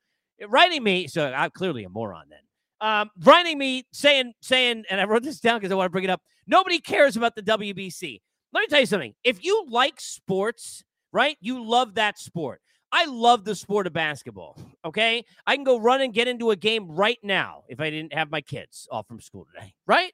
writing 0.48 0.84
me. 0.84 1.08
So 1.08 1.32
I'm 1.32 1.50
clearly 1.50 1.82
a 1.84 1.88
moron 1.88 2.26
then. 2.30 2.38
Um, 2.82 3.10
writing 3.22 3.58
me 3.58 3.86
saying 3.92 4.34
saying, 4.42 4.84
and 4.90 5.00
I 5.00 5.04
wrote 5.04 5.22
this 5.22 5.38
down 5.38 5.60
because 5.60 5.70
I 5.70 5.76
want 5.76 5.86
to 5.86 5.90
bring 5.90 6.04
it 6.04 6.10
up. 6.10 6.20
Nobody 6.48 6.80
cares 6.80 7.16
about 7.16 7.36
the 7.36 7.42
WBC. 7.42 8.20
Let 8.52 8.60
me 8.60 8.66
tell 8.66 8.80
you 8.80 8.86
something. 8.86 9.14
If 9.22 9.44
you 9.44 9.66
like 9.70 10.00
sports, 10.00 10.82
right? 11.12 11.36
You 11.40 11.64
love 11.64 11.94
that 11.94 12.18
sport. 12.18 12.60
I 12.90 13.06
love 13.06 13.44
the 13.44 13.54
sport 13.54 13.86
of 13.86 13.92
basketball. 13.92 14.58
Okay. 14.84 15.24
I 15.46 15.54
can 15.54 15.64
go 15.64 15.78
run 15.78 16.02
and 16.02 16.12
get 16.12 16.28
into 16.28 16.50
a 16.50 16.56
game 16.56 16.90
right 16.90 17.18
now 17.22 17.62
if 17.68 17.80
I 17.80 17.88
didn't 17.88 18.12
have 18.12 18.30
my 18.30 18.40
kids 18.40 18.86
off 18.90 19.06
from 19.06 19.20
school 19.20 19.46
today. 19.54 19.72
Right. 19.86 20.12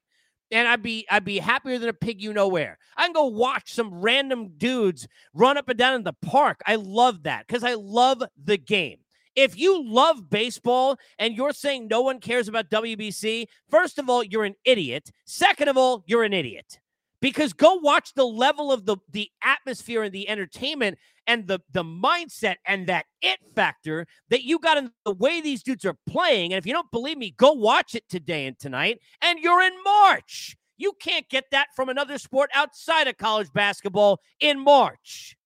And 0.50 0.68
I'd 0.68 0.82
be 0.82 1.06
I'd 1.10 1.24
be 1.24 1.38
happier 1.38 1.78
than 1.78 1.88
a 1.88 1.94
pig 1.94 2.22
you 2.22 2.32
know 2.32 2.48
where. 2.48 2.78
I 2.96 3.04
can 3.04 3.12
go 3.12 3.26
watch 3.26 3.72
some 3.72 4.00
random 4.00 4.52
dudes 4.56 5.08
run 5.34 5.58
up 5.58 5.68
and 5.68 5.78
down 5.78 5.94
in 5.94 6.04
the 6.04 6.14
park. 6.22 6.60
I 6.66 6.76
love 6.76 7.24
that 7.24 7.46
because 7.46 7.64
I 7.64 7.74
love 7.74 8.22
the 8.42 8.56
game. 8.56 8.98
If 9.38 9.56
you 9.56 9.84
love 9.84 10.28
baseball 10.28 10.98
and 11.16 11.32
you're 11.32 11.52
saying 11.52 11.86
no 11.86 12.00
one 12.00 12.18
cares 12.18 12.48
about 12.48 12.70
WBC, 12.70 13.46
first 13.70 14.00
of 14.00 14.10
all, 14.10 14.24
you're 14.24 14.44
an 14.44 14.56
idiot. 14.64 15.12
Second 15.26 15.68
of 15.68 15.76
all, 15.76 16.02
you're 16.08 16.24
an 16.24 16.32
idiot. 16.32 16.80
Because 17.20 17.52
go 17.52 17.74
watch 17.74 18.14
the 18.14 18.26
level 18.26 18.72
of 18.72 18.84
the 18.84 18.96
the 19.08 19.30
atmosphere 19.40 20.02
and 20.02 20.12
the 20.12 20.28
entertainment 20.28 20.98
and 21.28 21.46
the 21.46 21.60
the 21.70 21.84
mindset 21.84 22.56
and 22.66 22.88
that 22.88 23.06
it 23.22 23.38
factor 23.54 24.08
that 24.28 24.42
you 24.42 24.58
got 24.58 24.76
in 24.76 24.90
the 25.04 25.14
way 25.14 25.40
these 25.40 25.62
dudes 25.62 25.84
are 25.84 25.96
playing. 26.08 26.52
And 26.52 26.58
if 26.58 26.66
you 26.66 26.72
don't 26.72 26.90
believe 26.90 27.16
me 27.16 27.30
go 27.30 27.52
watch 27.52 27.94
it 27.94 28.08
today 28.08 28.44
and 28.46 28.58
tonight 28.58 28.98
and 29.22 29.38
you're 29.38 29.62
in 29.62 29.72
march. 29.84 30.56
You 30.80 30.94
can't 31.00 31.28
get 31.28 31.44
that 31.52 31.68
from 31.76 31.88
another 31.88 32.18
sport 32.18 32.50
outside 32.54 33.06
of 33.06 33.16
college 33.18 33.52
basketball 33.52 34.20
in 34.40 34.58
march 34.58 35.37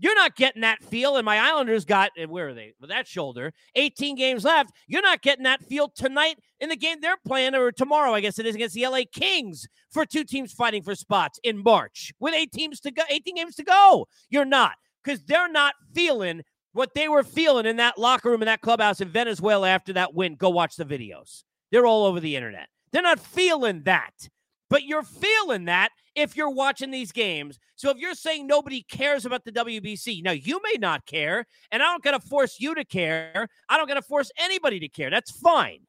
you're 0.00 0.14
not 0.14 0.34
getting 0.34 0.62
that 0.62 0.82
feel. 0.82 1.16
And 1.16 1.24
my 1.24 1.38
Islanders 1.38 1.84
got, 1.84 2.10
eh, 2.16 2.24
where 2.24 2.48
are 2.48 2.54
they? 2.54 2.72
With 2.80 2.90
that 2.90 3.06
shoulder, 3.06 3.52
18 3.76 4.16
games 4.16 4.44
left. 4.44 4.72
You're 4.88 5.02
not 5.02 5.22
getting 5.22 5.44
that 5.44 5.62
feel 5.62 5.88
tonight 5.88 6.38
in 6.58 6.70
the 6.70 6.76
game 6.76 6.98
they're 7.00 7.16
playing, 7.26 7.54
or 7.54 7.70
tomorrow, 7.70 8.14
I 8.14 8.20
guess 8.20 8.38
it 8.38 8.46
is, 8.46 8.54
against 8.54 8.74
the 8.74 8.86
LA 8.86 9.02
Kings 9.12 9.66
for 9.90 10.04
two 10.04 10.24
teams 10.24 10.52
fighting 10.52 10.82
for 10.82 10.94
spots 10.94 11.38
in 11.44 11.62
March 11.62 12.12
with 12.18 12.34
eight 12.34 12.52
teams 12.52 12.80
to 12.80 12.90
go, 12.90 13.02
18 13.08 13.36
games 13.36 13.54
to 13.56 13.62
go. 13.62 14.06
You're 14.30 14.44
not, 14.44 14.74
because 15.04 15.22
they're 15.24 15.50
not 15.50 15.74
feeling 15.94 16.42
what 16.72 16.94
they 16.94 17.08
were 17.08 17.24
feeling 17.24 17.66
in 17.66 17.76
that 17.76 17.98
locker 17.98 18.30
room 18.30 18.42
in 18.42 18.46
that 18.46 18.60
clubhouse 18.60 19.00
in 19.00 19.08
Venezuela 19.08 19.68
after 19.68 19.92
that 19.92 20.14
win. 20.14 20.36
Go 20.36 20.50
watch 20.50 20.76
the 20.76 20.84
videos. 20.84 21.44
They're 21.70 21.86
all 21.86 22.06
over 22.06 22.20
the 22.20 22.36
internet. 22.36 22.68
They're 22.92 23.02
not 23.02 23.20
feeling 23.20 23.82
that. 23.84 24.28
But 24.70 24.84
you're 24.84 25.02
feeling 25.02 25.66
that 25.66 25.90
if 26.14 26.36
you're 26.36 26.50
watching 26.50 26.90
these 26.90 27.12
games. 27.12 27.58
So 27.76 27.90
if 27.90 27.98
you're 27.98 28.14
saying 28.14 28.46
nobody 28.46 28.82
cares 28.82 29.26
about 29.26 29.44
the 29.44 29.52
WBC, 29.52 30.22
now 30.22 30.30
you 30.30 30.60
may 30.62 30.78
not 30.78 31.04
care, 31.06 31.44
and 31.70 31.82
I 31.82 31.86
don't 31.86 32.02
got 32.02 32.12
to 32.12 32.20
force 32.20 32.56
you 32.58 32.74
to 32.76 32.84
care. 32.84 33.48
I 33.68 33.76
don't 33.76 33.88
got 33.88 33.94
to 33.94 34.02
force 34.02 34.30
anybody 34.38 34.80
to 34.80 34.88
care. 34.88 35.10
That's 35.10 35.30
fine. 35.30 35.80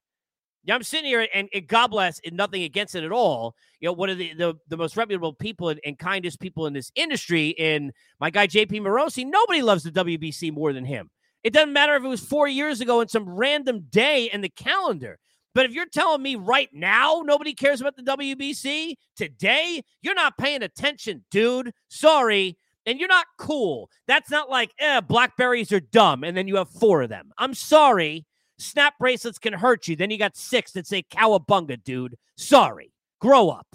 Yeah, 0.63 0.75
I'm 0.75 0.83
sitting 0.83 1.05
here 1.05 1.27
and, 1.33 1.49
and, 1.53 1.67
God 1.67 1.87
bless, 1.87 2.19
and 2.23 2.37
nothing 2.37 2.61
against 2.61 2.93
it 2.93 3.03
at 3.03 3.11
all. 3.11 3.55
You 3.79 3.87
know, 3.87 3.93
one 3.93 4.11
of 4.11 4.19
the, 4.19 4.33
the, 4.35 4.53
the 4.67 4.77
most 4.77 4.95
reputable 4.95 5.33
people 5.33 5.69
and, 5.69 5.79
and, 5.83 5.97
kindest 5.97 6.39
people 6.39 6.67
in 6.67 6.73
this 6.73 6.91
industry, 6.93 7.49
in 7.49 7.91
my 8.19 8.29
guy 8.29 8.45
JP 8.45 8.81
Morosi, 8.81 9.25
nobody 9.25 9.63
loves 9.63 9.81
the 9.83 9.91
WBC 9.91 10.53
more 10.53 10.71
than 10.71 10.85
him. 10.85 11.09
It 11.43 11.53
doesn't 11.53 11.73
matter 11.73 11.95
if 11.95 12.03
it 12.03 12.07
was 12.07 12.21
four 12.21 12.47
years 12.47 12.79
ago 12.79 13.01
in 13.01 13.07
some 13.07 13.27
random 13.27 13.87
day 13.89 14.29
in 14.31 14.41
the 14.41 14.49
calendar. 14.49 15.17
But 15.53 15.65
if 15.65 15.73
you're 15.73 15.85
telling 15.85 16.21
me 16.21 16.35
right 16.35 16.69
now 16.73 17.23
nobody 17.25 17.53
cares 17.53 17.81
about 17.81 17.95
the 17.95 18.03
WBC 18.03 18.95
today, 19.15 19.81
you're 20.01 20.15
not 20.15 20.37
paying 20.37 20.63
attention, 20.63 21.23
dude. 21.31 21.73
Sorry. 21.89 22.57
And 22.85 22.99
you're 22.99 23.09
not 23.09 23.27
cool. 23.37 23.89
That's 24.07 24.31
not 24.31 24.49
like, 24.49 24.71
eh, 24.79 25.01
blackberries 25.01 25.71
are 25.71 25.79
dumb. 25.79 26.23
And 26.23 26.35
then 26.35 26.47
you 26.47 26.55
have 26.55 26.69
four 26.69 27.03
of 27.03 27.09
them. 27.09 27.31
I'm 27.37 27.53
sorry. 27.53 28.25
Snap 28.57 28.95
bracelets 28.99 29.37
can 29.37 29.53
hurt 29.53 29.87
you. 29.87 29.95
Then 29.95 30.09
you 30.09 30.17
got 30.17 30.35
six 30.35 30.71
that 30.71 30.87
say 30.87 31.03
cowabunga, 31.03 31.83
dude. 31.83 32.15
Sorry. 32.37 32.91
Grow 33.19 33.49
up. 33.49 33.67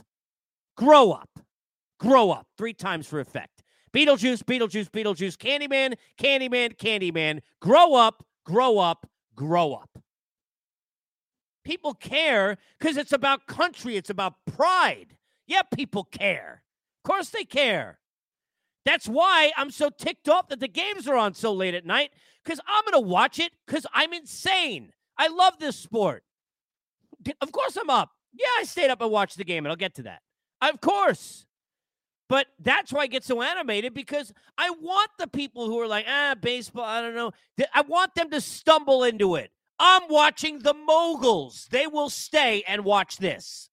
Grow 0.76 1.12
up. 1.12 1.30
Grow 1.98 2.30
up. 2.30 2.46
Three 2.58 2.74
times 2.74 3.06
for 3.06 3.20
effect. 3.20 3.62
Beetlejuice, 3.96 4.42
Beetlejuice, 4.42 4.90
Beetlejuice, 4.90 5.36
Candyman, 5.36 5.94
Candyman, 6.18 6.76
Candyman. 6.76 7.40
Grow 7.60 7.94
up, 7.94 8.24
grow 8.44 8.78
up, 8.78 9.08
grow 9.34 9.72
up. 9.72 9.88
People 11.66 11.94
care 11.94 12.58
because 12.78 12.96
it's 12.96 13.12
about 13.12 13.48
country, 13.48 13.96
it's 13.96 14.08
about 14.08 14.34
pride. 14.46 15.16
Yeah, 15.48 15.62
people 15.62 16.04
care. 16.04 16.62
Of 17.04 17.08
course 17.08 17.30
they 17.30 17.42
care. 17.42 17.98
That's 18.84 19.08
why 19.08 19.50
I'm 19.56 19.72
so 19.72 19.90
ticked 19.90 20.28
off 20.28 20.46
that 20.46 20.60
the 20.60 20.68
games 20.68 21.08
are 21.08 21.16
on 21.16 21.34
so 21.34 21.52
late 21.52 21.74
at 21.74 21.84
night 21.84 22.12
because 22.44 22.60
I'm 22.68 22.84
going 22.84 23.02
to 23.02 23.08
watch 23.08 23.40
it 23.40 23.50
because 23.66 23.84
I'm 23.92 24.12
insane. 24.12 24.92
I 25.18 25.26
love 25.26 25.54
this 25.58 25.74
sport. 25.74 26.22
Of 27.40 27.50
course 27.50 27.76
I'm 27.76 27.90
up. 27.90 28.10
Yeah, 28.32 28.46
I 28.60 28.62
stayed 28.62 28.90
up 28.90 29.00
and 29.00 29.10
watched 29.10 29.36
the 29.36 29.42
game, 29.42 29.64
and 29.64 29.72
I'll 29.72 29.76
get 29.76 29.96
to 29.96 30.04
that. 30.04 30.20
Of 30.62 30.80
course. 30.80 31.46
But 32.28 32.46
that's 32.60 32.92
why 32.92 33.02
I 33.02 33.06
get 33.08 33.24
so 33.24 33.42
animated 33.42 33.92
because 33.92 34.32
I 34.56 34.70
want 34.70 35.10
the 35.18 35.26
people 35.26 35.66
who 35.66 35.80
are 35.80 35.88
like, 35.88 36.06
ah, 36.08 36.36
baseball, 36.40 36.84
I 36.84 37.00
don't 37.00 37.16
know. 37.16 37.32
I 37.74 37.80
want 37.80 38.14
them 38.14 38.30
to 38.30 38.40
stumble 38.40 39.02
into 39.02 39.34
it. 39.34 39.50
I'm 39.78 40.02
watching 40.08 40.60
the 40.60 40.74
moguls. 40.74 41.68
They 41.70 41.86
will 41.86 42.10
stay 42.10 42.64
and 42.66 42.84
watch 42.84 43.18
this. 43.18 43.68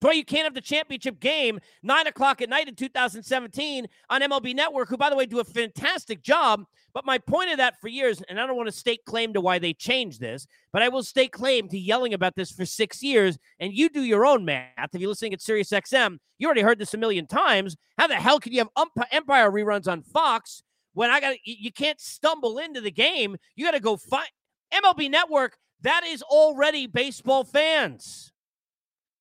Why 0.00 0.12
you 0.12 0.24
can't 0.24 0.44
have 0.44 0.54
the 0.54 0.60
championship 0.60 1.18
game 1.18 1.58
nine 1.82 2.06
o'clock 2.06 2.40
at 2.40 2.48
night 2.48 2.68
in 2.68 2.76
2017 2.76 3.86
on 4.08 4.20
MLB 4.20 4.54
Network, 4.54 4.88
who, 4.88 4.96
by 4.96 5.10
the 5.10 5.16
way, 5.16 5.26
do 5.26 5.40
a 5.40 5.44
fantastic 5.44 6.22
job. 6.22 6.64
But 6.94 7.04
my 7.04 7.18
point 7.18 7.50
of 7.50 7.58
that 7.58 7.80
for 7.80 7.88
years, 7.88 8.22
and 8.28 8.40
I 8.40 8.46
don't 8.46 8.56
want 8.56 8.68
to 8.68 8.72
stake 8.72 9.04
claim 9.04 9.32
to 9.34 9.40
why 9.40 9.58
they 9.58 9.72
changed 9.72 10.20
this, 10.20 10.46
but 10.72 10.82
I 10.82 10.88
will 10.88 11.02
stake 11.02 11.32
claim 11.32 11.68
to 11.68 11.78
yelling 11.78 12.14
about 12.14 12.36
this 12.36 12.52
for 12.52 12.64
six 12.64 13.02
years. 13.02 13.38
And 13.58 13.72
you 13.72 13.88
do 13.88 14.02
your 14.02 14.24
own 14.24 14.44
math. 14.44 14.94
If 14.94 15.00
you're 15.00 15.10
listening 15.10 15.34
at 15.34 15.42
Sirius 15.42 15.70
XM, 15.70 16.18
you 16.38 16.46
already 16.46 16.62
heard 16.62 16.78
this 16.78 16.94
a 16.94 16.98
million 16.98 17.26
times. 17.26 17.76
How 17.98 18.06
the 18.06 18.14
hell 18.14 18.38
can 18.38 18.52
you 18.52 18.60
have 18.60 18.86
Empire 19.10 19.50
reruns 19.50 19.90
on 19.90 20.02
Fox 20.02 20.62
when 20.94 21.10
I 21.10 21.20
got 21.20 21.36
you 21.44 21.72
can't 21.72 22.00
stumble 22.00 22.58
into 22.58 22.80
the 22.80 22.92
game? 22.92 23.36
You 23.56 23.64
got 23.64 23.72
to 23.72 23.80
go 23.80 23.96
find 23.96 24.28
MLB 24.72 25.10
Network. 25.10 25.58
That 25.82 26.04
is 26.04 26.22
already 26.22 26.86
baseball 26.86 27.44
fans. 27.44 28.32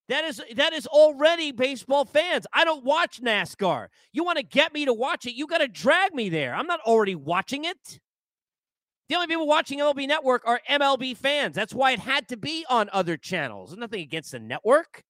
That 0.10 0.24
is 0.24 0.42
that 0.56 0.74
is 0.74 0.88
already 0.88 1.52
baseball 1.52 2.06
fans. 2.06 2.48
I 2.54 2.64
don't 2.64 2.86
watch 2.86 3.22
NASCAR. 3.22 3.88
You 4.14 4.24
want 4.24 4.38
to 4.38 4.44
get 4.44 4.74
me 4.74 4.86
to 4.86 4.94
watch 4.94 5.26
it, 5.26 5.34
you 5.34 5.48
got 5.48 5.58
to 5.58 5.68
drag 5.68 6.14
me 6.14 6.30
there. 6.30 6.56
I'm 6.56 6.68
not 6.68 6.80
already 6.82 7.16
watching 7.16 7.66
it. 7.66 8.00
The 9.10 9.16
only 9.16 9.28
people 9.28 9.48
watching 9.48 9.80
MLB 9.80 10.08
Network 10.08 10.44
are 10.46 10.62
MLB 10.70 11.16
fans. 11.16 11.56
That's 11.56 11.74
why 11.74 11.92
it 11.92 12.00
had 12.00 12.28
to 12.30 12.38
be 12.38 12.66
on 12.70 12.90
other 12.92 13.16
channels. 13.18 13.70
There's 13.70 13.80
nothing 13.80 14.02
against 14.02 14.32
the 14.32 14.40
network. 14.40 15.04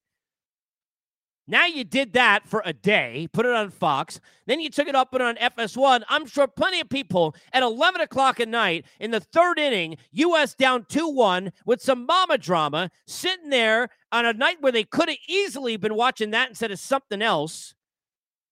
Now 1.49 1.65
you 1.65 1.85
did 1.85 2.11
that 2.13 2.45
for 2.45 2.61
a 2.65 2.73
day, 2.73 3.29
put 3.31 3.45
it 3.45 3.53
on 3.53 3.69
Fox, 3.69 4.19
then 4.47 4.59
you 4.59 4.69
took 4.69 4.89
it 4.89 4.95
up 4.95 5.13
and 5.13 5.23
on 5.23 5.35
FS1. 5.37 6.03
I'm 6.09 6.25
sure 6.25 6.45
plenty 6.45 6.81
of 6.81 6.89
people 6.89 7.35
at 7.53 7.63
11 7.63 8.01
o'clock 8.01 8.41
at 8.41 8.49
night 8.49 8.85
in 8.99 9.11
the 9.11 9.21
third 9.21 9.57
inning, 9.57 9.95
U.S. 10.11 10.53
down 10.53 10.85
2 10.89 11.07
1 11.07 11.53
with 11.65 11.81
some 11.81 12.05
mama 12.05 12.37
drama, 12.37 12.91
sitting 13.05 13.49
there 13.49 13.87
on 14.11 14.25
a 14.25 14.33
night 14.33 14.57
where 14.59 14.73
they 14.73 14.83
could 14.83 15.07
have 15.07 15.17
easily 15.29 15.77
been 15.77 15.95
watching 15.95 16.31
that 16.31 16.49
instead 16.49 16.71
of 16.71 16.79
something 16.79 17.21
else 17.21 17.73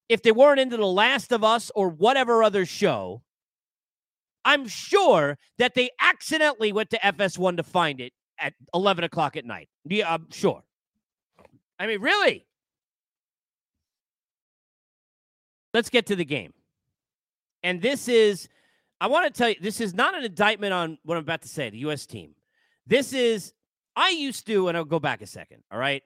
if 0.08 0.22
they 0.22 0.32
weren't 0.32 0.60
into 0.62 0.78
The 0.78 0.86
Last 0.86 1.34
of 1.34 1.44
Us 1.44 1.72
or 1.76 1.90
whatever 1.90 2.44
other 2.44 2.66
show. 2.66 3.24
I'm 4.46 4.68
sure 4.68 5.38
that 5.58 5.74
they 5.74 5.90
accidentally 6.00 6.72
went 6.72 6.92
to 6.92 7.00
FS1 7.00 7.58
to 7.58 7.64
find 7.64 8.00
it 8.00 8.14
at 8.40 8.54
11 8.74 9.04
o'clock 9.04 9.36
at 9.36 9.44
night. 9.44 9.68
Yeah, 9.86 10.14
I'm 10.14 10.28
sure. 10.32 10.64
I 11.80 11.88
mean, 11.88 12.00
really? 12.00 12.46
Let's 15.76 15.90
get 15.90 16.06
to 16.08 16.16
the 16.16 16.26
game. 16.26 16.54
And 17.62 17.82
this 17.82 18.08
is, 18.08 18.48
I 19.02 19.08
want 19.08 19.32
to 19.32 19.38
tell 19.38 19.50
you, 19.50 19.56
this 19.62 19.82
is 19.82 19.94
not 19.94 20.16
an 20.16 20.24
indictment 20.24 20.74
on 20.74 20.98
what 21.04 21.18
I'm 21.18 21.24
about 21.24 21.42
to 21.42 21.50
say, 21.50 21.70
the 21.70 21.80
U.S. 21.80 22.06
team. 22.06 22.32
This 22.88 23.12
is, 23.12 23.54
I 23.96 24.12
used 24.12 24.48
to, 24.48 24.70
and 24.70 24.78
I'll 24.78 24.86
go 24.86 25.00
back 25.00 25.22
a 25.22 25.28
second, 25.28 25.64
all 25.70 25.78
right? 25.78 26.02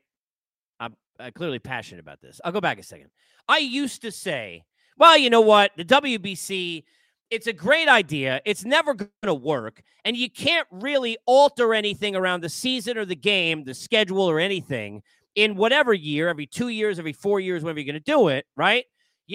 I'm, 0.80 0.96
I'm 1.20 1.32
clearly 1.34 1.60
passionate 1.60 2.02
about 2.02 2.20
this. 2.20 2.42
I'll 2.44 2.52
go 2.52 2.62
back 2.62 2.80
a 2.80 2.84
second. 2.84 3.10
I 3.48 3.60
used 3.60 4.02
to 4.02 4.12
say, 4.12 4.64
well, 4.98 5.18
you 5.18 5.30
know 5.30 5.42
what? 5.42 5.72
The 5.78 5.86
WBC, 5.86 6.84
it's 7.30 7.46
a 7.46 7.54
great 7.54 7.88
idea. 7.88 8.42
It's 8.46 8.66
never 8.66 8.96
going 8.96 9.10
to 9.24 9.36
work. 9.36 9.84
And 10.04 10.18
you 10.18 10.32
can't 10.32 10.68
really 10.72 11.18
alter 11.28 11.76
anything 11.76 12.16
around 12.16 12.42
the 12.42 12.50
season 12.50 12.98
or 12.98 13.06
the 13.06 13.16
game, 13.16 13.66
the 13.66 13.76
schedule 13.76 14.24
or 14.24 14.40
anything 14.40 15.04
in 15.36 15.56
whatever 15.56 15.94
year, 15.94 16.28
every 16.28 16.48
two 16.48 16.70
years, 16.70 16.98
every 16.98 17.14
four 17.14 17.40
years, 17.40 17.62
whenever 17.62 17.80
you're 17.80 17.94
going 17.94 18.04
to 18.04 18.12
do 18.12 18.30
it, 18.30 18.46
right? 18.56 18.86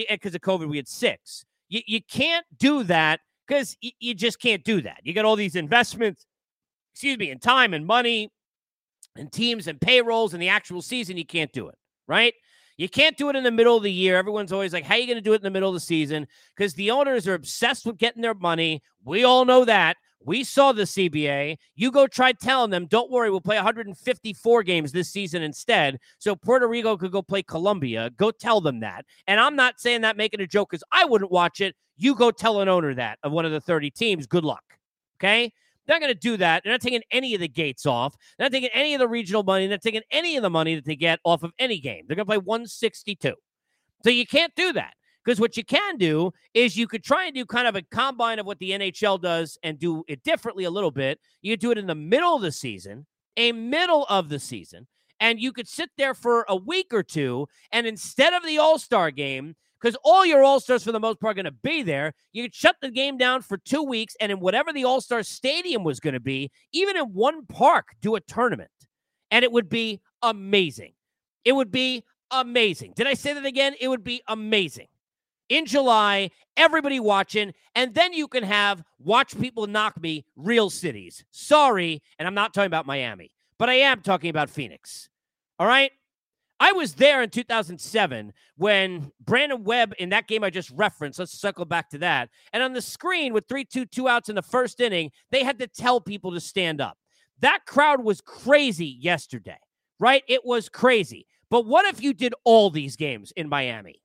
Because 0.09 0.35
of 0.35 0.41
COVID, 0.41 0.67
we 0.67 0.77
had 0.77 0.87
six. 0.87 1.45
You, 1.69 1.81
you 1.87 2.01
can't 2.01 2.45
do 2.57 2.83
that 2.83 3.21
because 3.47 3.75
y- 3.81 3.91
you 3.99 4.13
just 4.13 4.39
can't 4.39 4.63
do 4.63 4.81
that. 4.81 4.99
You 5.03 5.13
got 5.13 5.25
all 5.25 5.35
these 5.35 5.55
investments, 5.55 6.25
excuse 6.93 7.17
me, 7.17 7.31
in 7.31 7.39
time 7.39 7.73
and 7.73 7.85
money 7.85 8.31
and 9.15 9.31
teams 9.31 9.67
and 9.67 9.79
payrolls 9.79 10.33
and 10.33 10.41
the 10.41 10.49
actual 10.49 10.81
season. 10.81 11.17
You 11.17 11.25
can't 11.25 11.51
do 11.51 11.67
it, 11.69 11.75
right? 12.07 12.33
You 12.77 12.89
can't 12.89 13.15
do 13.15 13.29
it 13.29 13.35
in 13.35 13.43
the 13.43 13.51
middle 13.51 13.77
of 13.77 13.83
the 13.83 13.91
year. 13.91 14.17
Everyone's 14.17 14.51
always 14.51 14.73
like, 14.73 14.83
how 14.83 14.95
are 14.95 14.97
you 14.97 15.07
going 15.07 15.17
to 15.17 15.21
do 15.21 15.33
it 15.33 15.37
in 15.37 15.43
the 15.43 15.49
middle 15.49 15.69
of 15.69 15.75
the 15.75 15.79
season? 15.79 16.27
Because 16.55 16.73
the 16.73 16.91
owners 16.91 17.27
are 17.27 17.33
obsessed 17.33 17.85
with 17.85 17.97
getting 17.97 18.21
their 18.21 18.33
money. 18.33 18.83
We 19.03 19.23
all 19.23 19.45
know 19.45 19.63
that. 19.65 19.95
We 20.25 20.43
saw 20.43 20.71
the 20.71 20.83
CBA. 20.83 21.57
You 21.75 21.91
go 21.91 22.07
try 22.07 22.31
telling 22.33 22.71
them, 22.71 22.87
don't 22.87 23.11
worry, 23.11 23.29
we'll 23.29 23.41
play 23.41 23.57
154 23.57 24.63
games 24.63 24.91
this 24.91 25.09
season 25.09 25.43
instead. 25.43 25.99
So 26.17 26.35
Puerto 26.35 26.67
Rico 26.67 26.97
could 26.97 27.11
go 27.11 27.21
play 27.21 27.43
Colombia. 27.43 28.09
Go 28.17 28.31
tell 28.31 28.59
them 28.59 28.79
that. 28.79 29.05
And 29.27 29.39
I'm 29.39 29.55
not 29.55 29.79
saying 29.79 30.01
that 30.01 30.17
making 30.17 30.41
a 30.41 30.47
joke 30.47 30.71
because 30.71 30.83
I 30.91 31.05
wouldn't 31.05 31.31
watch 31.31 31.61
it. 31.61 31.75
You 31.97 32.15
go 32.15 32.31
tell 32.31 32.59
an 32.61 32.67
owner 32.67 32.95
that 32.95 33.19
of 33.23 33.31
one 33.31 33.45
of 33.45 33.51
the 33.51 33.61
30 33.61 33.91
teams. 33.91 34.25
Good 34.25 34.43
luck. 34.43 34.63
Okay. 35.19 35.53
They're 35.85 35.95
not 35.95 36.01
going 36.01 36.13
to 36.13 36.19
do 36.19 36.37
that. 36.37 36.63
They're 36.63 36.73
not 36.73 36.81
taking 36.81 37.03
any 37.11 37.35
of 37.35 37.41
the 37.41 37.47
gates 37.47 37.85
off. 37.85 38.15
They're 38.37 38.45
not 38.45 38.51
taking 38.51 38.71
any 38.73 38.95
of 38.95 38.99
the 38.99 39.07
regional 39.07 39.43
money. 39.43 39.67
They're 39.67 39.75
not 39.75 39.83
taking 39.83 40.01
any 40.09 40.35
of 40.35 40.41
the 40.41 40.49
money 40.49 40.73
that 40.73 40.85
they 40.85 40.95
get 40.95 41.19
off 41.23 41.43
of 41.43 41.51
any 41.59 41.79
game. 41.79 42.05
They're 42.07 42.15
going 42.15 42.25
to 42.25 42.29
play 42.29 42.39
162. 42.39 43.33
So 44.03 44.09
you 44.09 44.25
can't 44.25 44.53
do 44.55 44.73
that. 44.73 44.95
Because 45.25 45.39
what 45.39 45.57
you 45.57 45.65
can 45.65 45.97
do 45.97 46.31
is 46.53 46.77
you 46.77 46.87
could 46.87 47.03
try 47.03 47.25
and 47.25 47.33
do 47.33 47.45
kind 47.45 47.67
of 47.67 47.75
a 47.75 47.81
combine 47.81 48.37
of 48.37 48.45
what 48.45 48.59
the 48.59 48.71
NHL 48.71 49.19
does 49.19 49.57
and 49.63 49.79
do 49.79 50.03
it 50.07 50.23
differently 50.23 50.65
a 50.65 50.69
little 50.69 50.91
bit. 50.91 51.19
You 51.41 51.57
do 51.57 51.71
it 51.71 51.79
in 51.79 51.87
the 51.87 51.95
middle 51.95 52.35
of 52.35 52.43
the 52.43 52.51
season, 52.51 53.07
a 53.35 53.51
middle 53.51 54.05
of 54.07 54.29
the 54.29 54.39
season, 54.39 54.87
and 55.19 55.39
you 55.39 55.51
could 55.51 55.67
sit 55.67 55.89
there 55.97 56.13
for 56.13 56.45
a 56.47 56.55
week 56.55 56.93
or 56.93 57.01
two. 57.01 57.47
And 57.71 57.87
instead 57.87 58.33
of 58.33 58.45
the 58.45 58.59
All 58.59 58.77
Star 58.77 59.09
game, 59.09 59.55
because 59.81 59.97
all 60.03 60.25
your 60.27 60.43
All 60.43 60.59
Stars 60.59 60.83
for 60.83 60.91
the 60.91 60.99
most 60.99 61.19
part 61.19 61.31
are 61.31 61.41
going 61.41 61.45
to 61.45 61.51
be 61.51 61.81
there, 61.81 62.13
you 62.31 62.43
could 62.43 62.53
shut 62.53 62.75
the 62.79 62.91
game 62.91 63.17
down 63.17 63.41
for 63.41 63.57
two 63.57 63.81
weeks. 63.81 64.15
And 64.21 64.31
in 64.31 64.39
whatever 64.39 64.71
the 64.71 64.83
All 64.83 65.01
Star 65.01 65.23
stadium 65.23 65.83
was 65.83 65.99
going 65.99 66.13
to 66.13 66.19
be, 66.19 66.51
even 66.71 66.97
in 66.97 67.05
one 67.05 67.47
park, 67.47 67.87
do 67.99 68.15
a 68.15 68.21
tournament. 68.21 68.69
And 69.31 69.43
it 69.43 69.51
would 69.51 69.69
be 69.69 70.01
amazing. 70.21 70.93
It 71.43 71.53
would 71.53 71.71
be 71.71 72.03
amazing. 72.29 72.93
Did 72.95 73.07
I 73.07 73.15
say 73.15 73.33
that 73.33 73.45
again? 73.45 73.73
It 73.79 73.87
would 73.87 74.03
be 74.03 74.21
amazing 74.27 74.87
in 75.49 75.65
July, 75.65 76.31
everybody 76.57 76.99
watching, 76.99 77.53
and 77.75 77.93
then 77.93 78.13
you 78.13 78.27
can 78.27 78.43
have 78.43 78.83
watch 78.99 79.37
people 79.39 79.67
knock 79.67 80.01
me 80.01 80.25
real 80.35 80.69
cities. 80.69 81.23
Sorry, 81.31 82.01
and 82.19 82.27
I'm 82.27 82.33
not 82.33 82.53
talking 82.53 82.67
about 82.67 82.85
Miami, 82.85 83.31
but 83.57 83.69
I 83.69 83.75
am 83.75 84.01
talking 84.01 84.29
about 84.29 84.49
Phoenix. 84.49 85.09
All 85.59 85.67
right? 85.67 85.91
I 86.59 86.71
was 86.71 86.95
there 86.95 87.21
in 87.21 87.29
2007 87.29 88.31
when 88.55 89.11
Brandon 89.19 89.63
Webb 89.63 89.93
in 89.99 90.09
that 90.09 90.27
game 90.27 90.43
I 90.43 90.49
just 90.49 90.71
referenced. 90.71 91.19
Let's 91.19 91.33
circle 91.33 91.65
back 91.65 91.89
to 91.89 91.97
that. 91.99 92.29
And 92.53 92.63
on 92.63 92.71
the 92.73 92.81
screen 92.81 93.33
with 93.33 93.45
3 93.49 93.65
2, 93.65 93.85
two 93.85 94.07
outs 94.07 94.29
in 94.29 94.35
the 94.35 94.41
first 94.41 94.79
inning, 94.79 95.11
they 95.31 95.43
had 95.43 95.59
to 95.59 95.67
tell 95.67 95.99
people 95.99 96.31
to 96.31 96.39
stand 96.39 96.79
up. 96.79 96.97
That 97.39 97.65
crowd 97.65 98.03
was 98.03 98.21
crazy 98.21 98.97
yesterday, 98.99 99.57
right? 99.99 100.23
It 100.27 100.45
was 100.45 100.69
crazy. 100.69 101.27
But 101.49 101.65
what 101.65 101.85
if 101.85 102.01
you 102.01 102.13
did 102.13 102.33
all 102.45 102.69
these 102.69 102.95
games 102.95 103.33
in 103.35 103.49
Miami? 103.49 104.01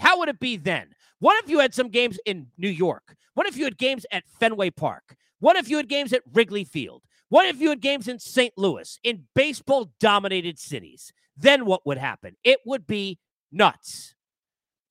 How 0.00 0.18
would 0.18 0.30
it 0.30 0.40
be 0.40 0.56
then? 0.56 0.88
What 1.18 1.44
if 1.44 1.50
you 1.50 1.58
had 1.60 1.74
some 1.74 1.90
games 1.90 2.18
in 2.24 2.48
New 2.56 2.70
York? 2.70 3.14
What 3.34 3.46
if 3.46 3.56
you 3.56 3.64
had 3.64 3.76
games 3.76 4.06
at 4.10 4.24
Fenway 4.40 4.70
Park? 4.70 5.14
What 5.38 5.56
if 5.56 5.68
you 5.68 5.76
had 5.76 5.88
games 5.88 6.12
at 6.12 6.22
Wrigley 6.32 6.64
Field? 6.64 7.02
What 7.28 7.46
if 7.46 7.60
you 7.60 7.68
had 7.68 7.80
games 7.80 8.08
in 8.08 8.18
St. 8.18 8.52
Louis, 8.56 8.98
in 9.04 9.26
baseball 9.34 9.92
dominated 10.00 10.58
cities? 10.58 11.12
Then 11.36 11.66
what 11.66 11.86
would 11.86 11.98
happen? 11.98 12.34
It 12.42 12.58
would 12.64 12.86
be 12.86 13.18
nuts. 13.52 14.14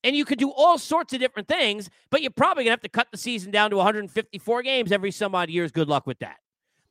And 0.04 0.16
you 0.16 0.26
could 0.26 0.40
do 0.40 0.52
all 0.52 0.78
sorts 0.78 1.12
of 1.12 1.20
different 1.20 1.48
things, 1.48 1.90
but 2.12 2.22
you're 2.22 2.32
probably 2.32 2.64
going 2.64 2.72
to 2.72 2.74
have 2.74 2.82
to 2.82 2.90
cut 2.90 3.08
the 3.12 3.18
season 3.18 3.52
down 3.52 3.72
to 3.72 3.78
154 3.78 4.62
games 4.62 4.92
every 4.92 5.12
some 5.12 5.36
odd 5.36 5.50
years. 5.50 5.72
Good 5.72 5.90
luck 5.90 6.08
with 6.08 6.20
that. 6.20 6.38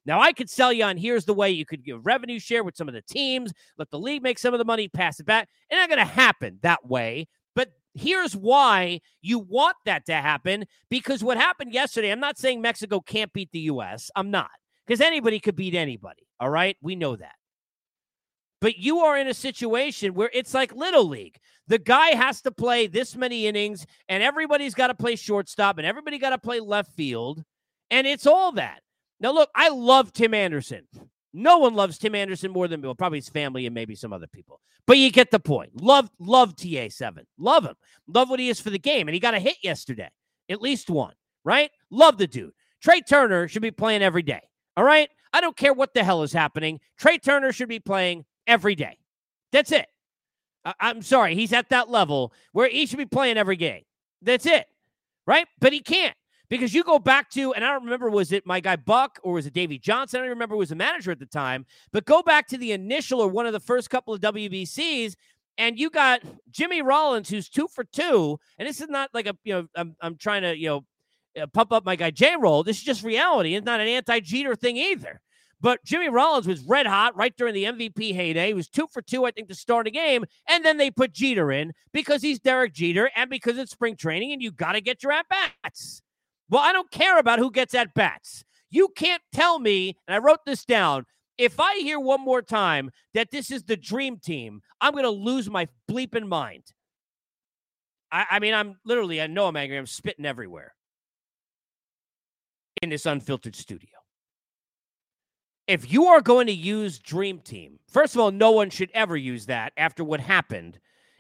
Now, 0.05 0.21
I 0.21 0.33
could 0.33 0.51
sell 0.51 0.73
you 0.73 0.85
on 0.85 0.97
here's 0.97 1.25
the 1.25 1.35
way 1.35 1.51
you 1.51 1.65
could 1.65 1.85
give 1.85 2.05
revenue 2.05 2.39
share 2.39 2.65
with 2.65 2.77
some 2.77 2.89
of 2.89 2.95
the 2.95 3.03
teams, 3.03 3.53
let 3.79 3.91
the 3.91 3.99
league 3.99 4.23
make 4.23 4.39
some 4.39 4.55
of 4.55 4.59
the 4.59 4.65
money, 4.65 4.89
pass 4.89 5.21
it 5.21 5.27
back. 5.27 5.49
It's 5.71 5.79
not 5.79 5.89
going 5.89 5.99
to 5.99 6.13
happen 6.13 6.59
that 6.63 6.87
way 6.87 7.29
Here's 7.99 8.37
why 8.37 9.01
you 9.21 9.39
want 9.39 9.77
that 9.85 10.07
to 10.07 10.15
happen 10.15 10.67
because 10.89 11.25
what 11.25 11.37
happened 11.37 11.73
yesterday, 11.73 12.11
I'm 12.11 12.21
not 12.21 12.39
saying 12.39 12.61
Mexico 12.61 13.01
can't 13.01 13.33
beat 13.33 13.51
the 13.53 13.61
U.S., 13.61 14.11
I'm 14.15 14.31
not, 14.31 14.51
because 14.87 15.01
anybody 15.01 15.41
could 15.41 15.57
beat 15.57 15.75
anybody. 15.75 16.27
All 16.41 16.51
right. 16.51 16.77
We 16.81 16.97
know 16.97 17.17
that. 17.17 17.35
But 18.61 18.79
you 18.79 19.01
are 19.01 19.17
in 19.17 19.29
a 19.29 19.35
situation 19.35 20.15
where 20.15 20.31
it's 20.33 20.55
like 20.55 20.75
Little 20.75 21.09
League. 21.09 21.39
The 21.69 21.79
guy 21.79 22.09
has 22.09 22.41
to 22.43 22.51
play 22.51 22.87
this 22.87 23.15
many 23.15 23.47
innings, 23.47 23.87
and 24.09 24.23
everybody's 24.23 24.75
got 24.75 24.89
to 24.89 24.95
play 24.95 25.17
shortstop, 25.17 25.79
and 25.79 25.87
everybody 25.87 26.19
got 26.19 26.31
to 26.31 26.39
play 26.39 26.61
left 26.61 26.93
field. 26.93 27.45
And 27.91 28.07
it's 28.07 28.27
all 28.27 28.53
that. 28.53 28.81
Now, 29.21 29.33
look, 29.33 29.51
I 29.55 29.69
love 29.69 30.13
Tim 30.13 30.35
Anderson. 30.35 30.87
No 31.33 31.59
one 31.59 31.75
loves 31.75 31.99
Tim 31.99 32.15
Anderson 32.15 32.51
more 32.51 32.69
than 32.69 32.81
well, 32.81 32.95
probably 32.95 33.19
his 33.19 33.29
family 33.29 33.67
and 33.67 33.75
maybe 33.75 33.95
some 33.95 34.13
other 34.13 34.27
people. 34.27 34.61
But 34.87 34.99
you 34.99 35.11
get 35.11 35.31
the 35.31 35.39
point. 35.41 35.83
Love, 35.83 36.11
love 36.19 36.57
TA7. 36.57 37.19
Love 37.39 37.65
him. 37.65 37.75
Love 38.07 38.31
what 38.31 38.41
he 38.41 38.49
is 38.49 38.61
for 38.61 38.71
the 38.71 38.79
game. 38.79 39.09
And 39.09 39.15
he 39.15 39.21
got 39.21 39.35
a 39.35 39.39
hit 39.39 39.57
yesterday. 39.63 40.09
At 40.49 40.63
least 40.63 40.89
one, 40.89 41.13
right? 41.45 41.71
Love 41.91 42.17
the 42.17 42.27
dude. 42.27 42.53
Trey 42.83 43.03
Turner 43.03 43.49
should 43.49 43.63
be 43.63 43.71
playing 43.71 44.03
every 44.03 44.23
day. 44.23 44.41
All 44.77 44.85
right. 44.85 45.11
I 45.33 45.41
don't 45.43 45.57
care 45.57 45.75
what 45.75 45.93
the 45.93 46.03
hell 46.03 46.23
is 46.23 46.33
happening. 46.33 46.81
Trey 46.99 47.19
Turner 47.19 47.53
should 47.53 47.69
be 47.69 47.81
playing 47.81 48.25
every 48.47 48.75
day. 48.75 48.97
That's 49.53 49.73
it. 49.73 49.87
I- 50.65 50.75
I'm 50.81 51.03
sorry. 51.03 51.35
He's 51.35 51.53
at 51.53 51.69
that 51.69 51.91
level 51.91 52.33
where 52.53 52.69
he 52.69 52.87
should 52.87 52.99
be 52.99 53.05
playing 53.07 53.37
every 53.37 53.57
game. 53.57 53.83
That's 54.23 54.47
it. 54.47 54.67
Right. 55.27 55.47
But 55.61 55.75
he 55.75 55.81
can't 55.81 56.17
Because 56.51 56.73
you 56.73 56.83
go 56.83 56.99
back 56.99 57.31
to, 57.31 57.53
and 57.53 57.65
I 57.65 57.71
don't 57.73 57.85
remember, 57.85 58.09
was 58.09 58.33
it 58.33 58.47
my 58.47 58.61
guy 58.61 58.77
Buck 58.77 59.19
or 59.23 59.35
was 59.35 59.47
it 59.47 59.53
Davey 59.53 59.79
Johnson? 59.79 60.21
I 60.21 60.23
don't 60.23 60.31
remember 60.31 60.55
who 60.55 60.61
was 60.61 60.71
the 60.71 60.77
manager 60.77 61.11
at 61.11 61.19
the 61.19 61.27
time, 61.27 61.67
but 61.93 62.07
go 62.07 62.23
back 62.23 62.49
to 62.49 62.59
the 62.59 62.73
initial 62.73 63.21
or 63.21 63.29
one 63.29 63.47
of 63.47 63.53
the 63.53 63.61
first 63.61 63.91
couple 63.91 64.15
of 64.15 64.21
WBCs, 64.21 65.15
and 65.59 65.79
you 65.79 65.91
got 65.91 66.23
Jimmy 66.51 66.81
Rollins, 66.81 67.29
who's 67.29 67.49
two 67.49 67.69
for 67.69 67.85
two. 67.85 68.39
And 68.59 68.67
this 68.67 68.81
is 68.81 68.89
not 68.89 69.11
like 69.13 69.27
a, 69.27 69.37
you 69.45 69.55
know, 69.55 69.67
I'm, 69.75 69.97
I'm 70.01 70.17
trying 70.17 70.43
to, 70.43 70.57
you 70.57 70.69
know, 70.69 70.85
uh, 71.41 71.47
pump 71.47 71.73
up 71.73 71.85
my 71.85 71.97
guy 71.97 72.11
J 72.11 72.37
roll. 72.39 72.63
This 72.63 72.79
is 72.79 72.85
just 72.85 73.03
reality. 73.03 73.55
It's 73.55 73.67
not 73.67 73.81
an 73.81 73.89
anti 73.89 74.21
Jeter 74.21 74.55
thing 74.57 74.77
either. 74.77 75.21
But 75.61 75.85
Jimmy 75.85 76.09
Rollins 76.09 76.47
was 76.47 76.61
red 76.61 76.87
hot 76.87 77.17
right 77.17 77.37
during 77.37 77.55
the 77.55 77.65
MVP 77.65 78.15
heyday. 78.15 78.49
He 78.49 78.55
was 78.55 78.69
two 78.69 78.87
for 78.87 79.03
two, 79.03 79.25
I 79.25 79.33
think, 79.33 79.49
to 79.49 79.57
start 79.57 79.89
a 79.89 79.91
game. 79.91 80.25
And 80.49 80.65
then 80.65 80.77
they 80.77 80.91
put 80.91 81.13
Jeter 81.13 81.51
in 81.51 81.73
because 81.93 82.23
he's 82.23 82.39
Derek 82.39 82.73
Jeter 82.73 83.11
and 83.17 83.29
because 83.29 83.59
it's 83.59 83.73
spring 83.73 83.97
training 83.97 84.33
and 84.33 84.41
you 84.41 84.53
got 84.53 84.73
to 84.73 84.81
get 84.81 85.03
your 85.03 85.11
at 85.11 85.27
bats. 85.29 86.01
Well, 86.51 86.63
I 86.63 86.73
don't 86.73 86.91
care 86.91 87.19
about 87.19 87.39
who 87.39 87.51
gets 87.51 87.75
at 87.75 87.95
bats. 87.95 88.45
You 88.71 88.89
can't 88.97 89.23
tell 89.33 89.59
me, 89.59 89.97
and 90.07 90.15
I 90.15 90.19
wrote 90.19 90.45
this 90.47 90.65
down. 90.65 91.05
If 91.37 91.61
I 91.61 91.77
hear 91.77 92.01
one 92.01 92.21
more 92.21 92.43
time 92.43 92.91
that 93.15 93.31
this 93.31 93.51
is 93.51 93.65
the 93.65 93.77
dream 93.77 94.19
team, 94.19 94.61
I'm 94.81 94.93
going 94.93 95.05
to 95.05 95.11
lose 95.11 95.49
my 95.49 95.69
bleeping 95.91 96.27
mind. 96.27 96.65
I, 98.11 98.27
I 98.33 98.39
mean, 98.41 98.55
I'm 98.55 98.77
literally, 98.85 99.21
I 99.23 99.27
know 99.27 99.47
I'm 99.47 99.57
angry. 99.57 99.79
I'm 99.79 99.87
spitting 99.87 100.27
everywhere 100.27 100.75
in 102.83 102.91
this 102.91 103.07
unfiltered 103.07 103.55
studio. 103.55 103.91
If 105.67 105.93
you 105.93 106.07
are 106.07 106.23
going 106.23 106.47
to 106.47 106.53
use 106.53 106.99
Dream 106.99 107.41
Team, 107.41 107.79
first 107.89 108.15
of 108.15 108.21
all, 108.21 108.31
no 108.31 108.51
one 108.51 108.71
should 108.71 108.91
ever 108.95 109.17
use 109.17 109.47
that 109.47 109.73
after 109.77 110.03
what 110.03 110.21
happened 110.21 110.79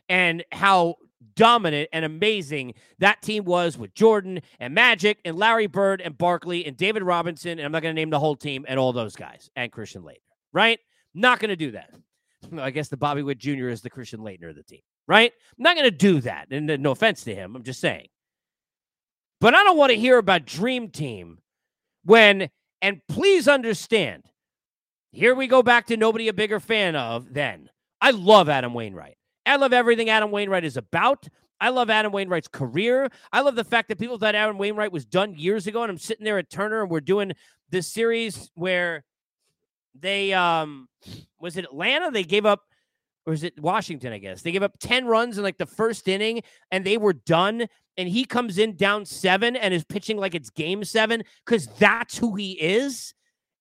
and 0.08 0.42
how 0.52 0.96
dominant 1.34 1.88
and 1.92 2.04
amazing 2.04 2.74
that 2.98 3.22
team 3.22 3.44
was 3.44 3.76
with 3.76 3.94
Jordan 3.94 4.40
and 4.60 4.74
Magic 4.74 5.18
and 5.24 5.36
Larry 5.36 5.66
Bird 5.66 6.00
and 6.00 6.16
Barkley 6.16 6.66
and 6.66 6.76
David 6.76 7.02
Robinson. 7.02 7.52
And 7.52 7.62
I'm 7.62 7.72
not 7.72 7.82
going 7.82 7.94
to 7.94 8.00
name 8.00 8.10
the 8.10 8.18
whole 8.18 8.36
team 8.36 8.64
and 8.68 8.78
all 8.78 8.92
those 8.92 9.16
guys 9.16 9.50
and 9.56 9.72
Christian 9.72 10.02
Laettner, 10.02 10.16
right? 10.52 10.78
Not 11.14 11.40
going 11.40 11.50
to 11.50 11.56
do 11.56 11.72
that. 11.72 11.90
I 12.58 12.70
guess 12.70 12.88
the 12.88 12.96
Bobby 12.96 13.22
Witt 13.22 13.38
Jr. 13.38 13.68
is 13.68 13.82
the 13.82 13.90
Christian 13.90 14.20
Laettner 14.20 14.50
of 14.50 14.56
the 14.56 14.62
team, 14.62 14.80
right? 15.06 15.32
I'm 15.58 15.62
not 15.62 15.76
going 15.76 15.90
to 15.90 15.96
do 15.96 16.20
that. 16.22 16.48
And 16.50 16.66
no 16.82 16.92
offense 16.92 17.24
to 17.24 17.34
him, 17.34 17.56
I'm 17.56 17.64
just 17.64 17.80
saying. 17.80 18.08
But 19.40 19.54
I 19.54 19.62
don't 19.62 19.78
want 19.78 19.90
to 19.90 19.98
hear 19.98 20.18
about 20.18 20.46
Dream 20.46 20.88
Team 20.88 21.38
when, 22.04 22.50
and 22.82 23.00
please 23.08 23.46
understand, 23.46 24.24
here 25.12 25.34
we 25.34 25.46
go 25.46 25.62
back 25.62 25.86
to 25.86 25.96
nobody 25.96 26.28
a 26.28 26.32
bigger 26.32 26.60
fan 26.60 26.96
of 26.96 27.32
then. 27.32 27.70
I 28.00 28.10
love 28.10 28.48
Adam 28.48 28.74
Wainwright. 28.74 29.17
I 29.48 29.56
love 29.56 29.72
everything 29.72 30.10
Adam 30.10 30.30
Wainwright 30.30 30.64
is 30.64 30.76
about. 30.76 31.26
I 31.60 31.70
love 31.70 31.90
Adam 31.90 32.12
Wainwright's 32.12 32.48
career. 32.48 33.10
I 33.32 33.40
love 33.40 33.56
the 33.56 33.64
fact 33.64 33.88
that 33.88 33.98
people 33.98 34.18
thought 34.18 34.34
Adam 34.34 34.58
Wainwright 34.58 34.92
was 34.92 35.04
done 35.04 35.34
years 35.36 35.66
ago, 35.66 35.82
and 35.82 35.90
I'm 35.90 35.98
sitting 35.98 36.24
there 36.24 36.38
at 36.38 36.50
Turner, 36.50 36.82
and 36.82 36.90
we're 36.90 37.00
doing 37.00 37.32
this 37.70 37.88
series 37.88 38.50
where 38.54 39.04
they 39.98 40.32
um 40.32 40.88
was 41.40 41.56
it 41.56 41.64
Atlanta? 41.64 42.10
They 42.10 42.22
gave 42.22 42.46
up, 42.46 42.62
or 43.26 43.32
was 43.32 43.42
it 43.42 43.58
Washington? 43.60 44.12
I 44.12 44.18
guess 44.18 44.42
they 44.42 44.52
gave 44.52 44.62
up 44.62 44.78
ten 44.78 45.06
runs 45.06 45.36
in 45.38 45.44
like 45.44 45.58
the 45.58 45.66
first 45.66 46.06
inning, 46.06 46.42
and 46.70 46.84
they 46.84 46.98
were 46.98 47.14
done. 47.14 47.66
And 47.96 48.08
he 48.08 48.24
comes 48.24 48.58
in 48.58 48.76
down 48.76 49.04
seven 49.04 49.56
and 49.56 49.74
is 49.74 49.82
pitching 49.82 50.18
like 50.18 50.36
it's 50.36 50.50
game 50.50 50.84
seven 50.84 51.24
because 51.44 51.66
that's 51.66 52.16
who 52.16 52.36
he 52.36 52.52
is 52.52 53.12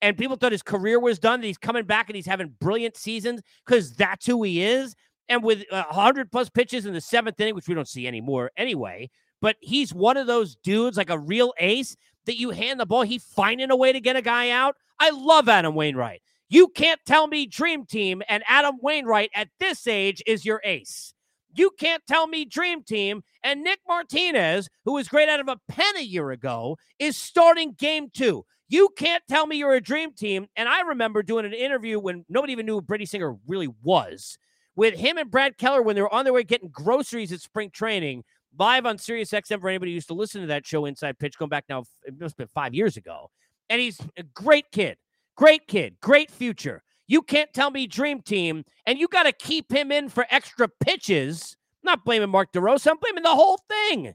and 0.02 0.18
people 0.18 0.36
thought 0.36 0.52
his 0.52 0.62
career 0.62 1.00
was 1.00 1.20
done. 1.20 1.42
That 1.42 1.48
he's 1.48 1.58
coming 1.58 1.86
back 1.86 2.10
and 2.10 2.16
he's 2.16 2.26
having 2.26 2.54
brilliant 2.60 2.98
seasons 2.98 3.42
because 3.66 3.94
that's 3.94 4.26
who 4.26 4.44
he 4.44 4.64
is. 4.64 4.96
And 5.30 5.44
with 5.44 5.66
uh, 5.72 5.84
a 5.90 5.94
hundred 5.94 6.32
plus 6.32 6.50
pitches 6.50 6.86
in 6.86 6.94
the 6.94 7.02
seventh 7.02 7.40
inning, 7.40 7.56
which 7.56 7.68
we 7.68 7.76
don't 7.76 7.88
see 7.88 8.08
anymore 8.08 8.52
anyway, 8.58 9.10
but 9.42 9.58
he's 9.62 9.94
one 9.94 10.18
of 10.18 10.28
those 10.28 10.56
dudes, 10.56 10.98
like 10.98 11.10
a 11.10 11.20
real 11.20 11.54
ace, 11.60 11.96
that 12.26 12.40
you 12.40 12.52
hand 12.52 12.80
the 12.80 12.86
ball, 12.86 13.04
he 13.04 13.20
finding 13.20 13.72
a 13.72 13.76
way 13.76 13.92
to 13.92 14.00
get 14.00 14.16
a 14.16 14.22
guy 14.22 14.50
out. 14.50 14.76
I 15.00 15.12
love 15.12 15.50
Adam 15.50 15.76
Wainwright. 15.76 16.22
You 16.50 16.70
can't 16.70 17.00
tell 17.06 17.28
me 17.28 17.46
Dream 17.46 17.86
Team 17.86 18.22
and 18.30 18.44
Adam 18.48 18.78
Wainwright 18.82 19.32
at 19.36 19.50
this 19.60 19.88
age 19.88 20.22
is 20.26 20.46
your 20.46 20.62
ace. 20.64 21.14
You 21.54 21.72
can't 21.80 22.04
tell 22.08 22.28
me 22.28 22.46
Dream 22.46 22.84
Team 22.84 23.24
and 23.44 23.64
Nick 23.64 23.80
Martinez, 23.88 24.70
who 24.86 24.94
was 24.94 25.08
great 25.08 25.30
out 25.30 25.40
of 25.40 25.48
a 25.48 25.60
pen 25.68 25.98
a 25.98 26.04
year 26.04 26.32
ago, 26.32 26.78
is 27.00 27.18
starting 27.18 27.74
game 27.74 28.10
two. 28.14 28.46
You 28.70 28.90
can't 28.98 29.24
tell 29.30 29.48
me 29.48 29.58
you're 29.58 29.74
a 29.74 29.82
dream 29.82 30.14
team. 30.14 30.48
And 30.56 30.68
I 30.68 30.82
remember 30.82 31.24
doing 31.24 31.46
an 31.46 31.54
interview 31.54 32.00
when 32.00 32.26
nobody 32.28 32.54
even 32.54 32.66
knew 32.66 32.76
who 32.76 32.82
Brady 32.82 33.06
Singer 33.06 33.36
really 33.48 33.70
was 33.82 34.38
with 34.78 34.94
him 34.94 35.18
and 35.18 35.30
Brad 35.30 35.58
Keller 35.58 35.82
when 35.82 35.96
they 35.96 36.02
were 36.02 36.14
on 36.14 36.24
their 36.24 36.34
way 36.34 36.44
getting 36.44 36.70
groceries 36.70 37.34
at 37.34 37.42
spring 37.42 37.70
training 37.72 38.24
live 38.58 38.86
on 38.86 38.98
Sirius 38.98 39.32
XM 39.32 39.60
for 39.60 39.68
anybody 39.68 39.92
who 39.92 39.96
used 39.96 40.08
to 40.08 40.14
listen 40.14 40.40
to 40.42 40.48
that 40.48 40.66
show, 40.66 40.86
Inside 40.86 41.20
Pitch, 41.20 41.38
going 41.38 41.50
back 41.50 41.66
now, 41.68 41.84
it 42.06 42.20
must 42.20 42.34
have 42.34 42.38
been 42.38 42.48
five 42.54 42.74
years 42.74 42.96
ago. 42.96 43.30
And 43.70 43.82
he's 43.82 44.00
a 44.18 44.24
great 44.24 44.72
kid, 44.72 44.98
great 45.36 45.68
kid, 45.68 45.98
great 46.02 46.32
future. 46.32 46.84
You 47.08 47.22
can't 47.22 47.52
tell 47.54 47.72
me 47.72 47.88
dream 47.88 48.22
team, 48.22 48.64
and 48.86 48.98
you 48.98 49.08
got 49.08 49.24
to 49.24 49.32
keep 49.32 49.72
him 49.72 49.92
in 49.92 50.10
for 50.10 50.26
extra 50.30 50.68
pitches. 50.68 51.58
I'm 51.84 51.92
not 51.92 52.06
blaming 52.06 52.30
Mark 52.30 52.52
DeRosa, 52.54 52.92
I'm 52.92 52.98
blaming 52.98 53.24
the 53.24 53.30
whole 53.30 53.60
thing 53.68 54.14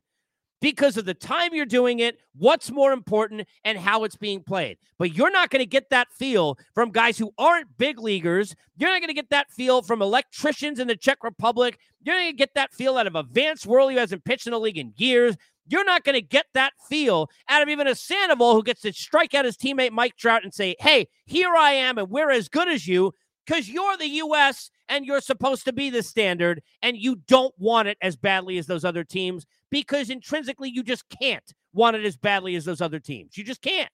because 0.62 0.96
of 0.96 1.04
the 1.04 1.12
time 1.12 1.52
you're 1.52 1.66
doing 1.66 1.98
it, 1.98 2.18
what's 2.38 2.70
more 2.70 2.92
important, 2.92 3.46
and 3.64 3.76
how 3.76 4.04
it's 4.04 4.16
being 4.16 4.42
played. 4.42 4.78
But 4.96 5.12
you're 5.12 5.32
not 5.32 5.50
going 5.50 5.60
to 5.60 5.66
get 5.66 5.90
that 5.90 6.08
feel 6.12 6.56
from 6.72 6.90
guys 6.90 7.18
who 7.18 7.32
aren't 7.36 7.76
big 7.76 7.98
leaguers. 7.98 8.54
You're 8.78 8.90
not 8.90 9.00
going 9.00 9.08
to 9.08 9.14
get 9.14 9.30
that 9.30 9.50
feel 9.50 9.82
from 9.82 10.00
electricians 10.00 10.78
in 10.78 10.86
the 10.86 10.96
Czech 10.96 11.24
Republic. 11.24 11.78
You're 12.02 12.14
not 12.14 12.22
going 12.22 12.32
to 12.32 12.36
get 12.38 12.54
that 12.54 12.72
feel 12.72 12.96
out 12.96 13.08
of 13.08 13.16
a 13.16 13.24
Vance 13.24 13.66
Worley 13.66 13.94
who 13.94 14.00
hasn't 14.00 14.24
pitched 14.24 14.46
in 14.46 14.52
the 14.52 14.60
league 14.60 14.78
in 14.78 14.94
years. 14.96 15.36
You're 15.66 15.84
not 15.84 16.04
going 16.04 16.14
to 16.14 16.22
get 16.22 16.46
that 16.54 16.72
feel 16.88 17.28
out 17.48 17.62
of 17.62 17.68
even 17.68 17.86
a 17.86 17.94
Sandoval 17.94 18.54
who 18.54 18.62
gets 18.62 18.82
to 18.82 18.92
strike 18.92 19.34
out 19.34 19.44
his 19.44 19.56
teammate 19.56 19.90
Mike 19.90 20.16
Trout 20.16 20.44
and 20.44 20.54
say, 20.54 20.76
hey, 20.78 21.08
here 21.26 21.54
I 21.54 21.72
am, 21.72 21.98
and 21.98 22.08
we're 22.08 22.30
as 22.30 22.48
good 22.48 22.68
as 22.68 22.86
you 22.86 23.14
because 23.46 23.68
you're 23.68 23.96
the 23.96 24.08
U.S. 24.08 24.70
and 24.88 25.04
you're 25.04 25.20
supposed 25.20 25.64
to 25.64 25.72
be 25.72 25.90
the 25.90 26.02
standard, 26.02 26.62
and 26.82 26.96
you 26.96 27.16
don't 27.26 27.54
want 27.58 27.88
it 27.88 27.98
as 28.02 28.16
badly 28.16 28.58
as 28.58 28.66
those 28.66 28.84
other 28.84 29.04
teams 29.04 29.46
because 29.70 30.10
intrinsically 30.10 30.70
you 30.70 30.82
just 30.82 31.08
can't 31.08 31.52
want 31.72 31.96
it 31.96 32.04
as 32.04 32.16
badly 32.16 32.56
as 32.56 32.64
those 32.64 32.80
other 32.80 33.00
teams. 33.00 33.36
You 33.36 33.44
just 33.44 33.62
can't. 33.62 33.90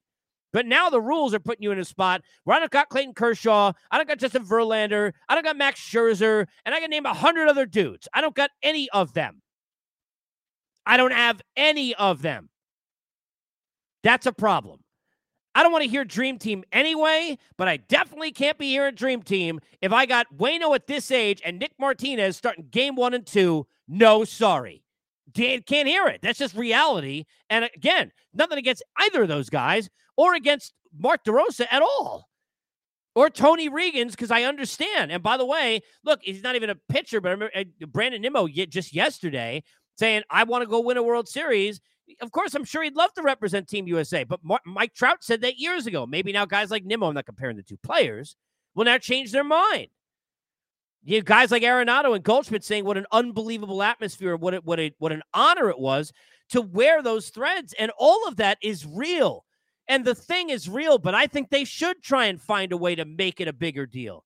But 0.52 0.66
now 0.66 0.88
the 0.88 1.00
rules 1.00 1.34
are 1.34 1.40
putting 1.40 1.62
you 1.62 1.72
in 1.72 1.78
a 1.78 1.84
spot 1.84 2.22
where 2.44 2.56
I 2.56 2.60
don't 2.60 2.70
got 2.70 2.88
Clayton 2.88 3.14
Kershaw, 3.14 3.72
I 3.90 3.96
don't 3.96 4.08
got 4.08 4.18
Justin 4.18 4.44
Verlander, 4.44 5.12
I 5.28 5.34
don't 5.34 5.44
got 5.44 5.56
Max 5.56 5.80
Scherzer, 5.80 6.46
and 6.64 6.74
I 6.74 6.80
can 6.80 6.90
name 6.90 7.06
a 7.06 7.14
hundred 7.14 7.48
other 7.48 7.66
dudes. 7.66 8.08
I 8.14 8.20
don't 8.20 8.34
got 8.34 8.50
any 8.62 8.88
of 8.90 9.12
them. 9.12 9.42
I 10.86 10.96
don't 10.96 11.12
have 11.12 11.42
any 11.54 11.94
of 11.94 12.22
them. 12.22 12.48
That's 14.02 14.26
a 14.26 14.32
problem. 14.32 14.80
I 15.58 15.62
don't 15.64 15.72
want 15.72 15.82
to 15.82 15.90
hear 15.90 16.04
Dream 16.04 16.38
Team 16.38 16.62
anyway, 16.70 17.36
but 17.56 17.66
I 17.66 17.78
definitely 17.78 18.30
can't 18.30 18.58
be 18.58 18.68
hearing 18.68 18.94
Dream 18.94 19.22
Team 19.22 19.58
if 19.82 19.92
I 19.92 20.06
got 20.06 20.26
Wayno 20.36 20.72
at 20.74 20.86
this 20.86 21.10
age 21.10 21.42
and 21.44 21.58
Nick 21.58 21.72
Martinez 21.80 22.36
starting 22.36 22.68
game 22.70 22.94
one 22.94 23.12
and 23.12 23.26
two. 23.26 23.66
No, 23.88 24.22
sorry 24.22 24.84
can't 25.34 25.88
hear 25.88 26.06
it. 26.06 26.20
That's 26.22 26.38
just 26.38 26.54
reality. 26.54 27.24
And 27.50 27.68
again, 27.74 28.12
nothing 28.34 28.58
against 28.58 28.82
either 28.98 29.22
of 29.22 29.28
those 29.28 29.50
guys 29.50 29.88
or 30.16 30.34
against 30.34 30.72
Mark 30.96 31.24
DeRosa 31.24 31.66
at 31.70 31.82
all. 31.82 32.28
Or 33.14 33.28
Tony 33.30 33.68
Reagins, 33.68 34.12
because 34.12 34.30
I 34.30 34.44
understand. 34.44 35.10
And 35.10 35.22
by 35.22 35.36
the 35.36 35.44
way, 35.44 35.80
look, 36.04 36.20
he's 36.22 36.42
not 36.42 36.54
even 36.54 36.70
a 36.70 36.76
pitcher, 36.88 37.20
but 37.20 37.30
I 37.30 37.32
remember 37.32 37.52
uh, 37.56 37.86
Brandon 37.86 38.22
Nimmo 38.22 38.46
just 38.46 38.94
yesterday 38.94 39.64
saying, 39.96 40.22
I 40.30 40.44
want 40.44 40.62
to 40.62 40.68
go 40.68 40.80
win 40.80 40.96
a 40.96 41.02
World 41.02 41.28
Series. 41.28 41.80
Of 42.20 42.32
course, 42.32 42.54
I'm 42.54 42.64
sure 42.64 42.82
he'd 42.82 42.96
love 42.96 43.12
to 43.14 43.22
represent 43.22 43.68
Team 43.68 43.86
USA. 43.86 44.24
But 44.24 44.40
Mike 44.64 44.94
Trout 44.94 45.22
said 45.22 45.42
that 45.42 45.58
years 45.58 45.86
ago. 45.86 46.06
Maybe 46.06 46.32
now 46.32 46.46
guys 46.46 46.70
like 46.70 46.84
Nimmo, 46.84 47.08
I'm 47.08 47.14
not 47.14 47.26
comparing 47.26 47.56
the 47.56 47.62
two 47.62 47.76
players, 47.78 48.36
will 48.74 48.84
now 48.84 48.98
change 48.98 49.32
their 49.32 49.44
mind. 49.44 49.88
You 51.04 51.22
guys 51.22 51.50
like 51.50 51.62
Arenado 51.62 52.14
and 52.14 52.24
Goldschmidt 52.24 52.64
saying 52.64 52.84
what 52.84 52.98
an 52.98 53.06
unbelievable 53.12 53.82
atmosphere, 53.82 54.36
what 54.36 54.54
it, 54.54 54.64
what 54.64 54.80
a, 54.80 54.92
what 54.98 55.12
an 55.12 55.22
honor 55.32 55.70
it 55.70 55.78
was 55.78 56.12
to 56.50 56.60
wear 56.60 57.02
those 57.02 57.30
threads, 57.30 57.74
and 57.78 57.92
all 57.98 58.26
of 58.26 58.36
that 58.36 58.58
is 58.62 58.86
real. 58.86 59.44
And 59.86 60.04
the 60.04 60.14
thing 60.14 60.50
is 60.50 60.68
real, 60.68 60.98
but 60.98 61.14
I 61.14 61.26
think 61.26 61.48
they 61.48 61.64
should 61.64 62.02
try 62.02 62.26
and 62.26 62.40
find 62.40 62.72
a 62.72 62.76
way 62.76 62.94
to 62.94 63.04
make 63.04 63.40
it 63.40 63.48
a 63.48 63.52
bigger 63.52 63.86
deal. 63.86 64.24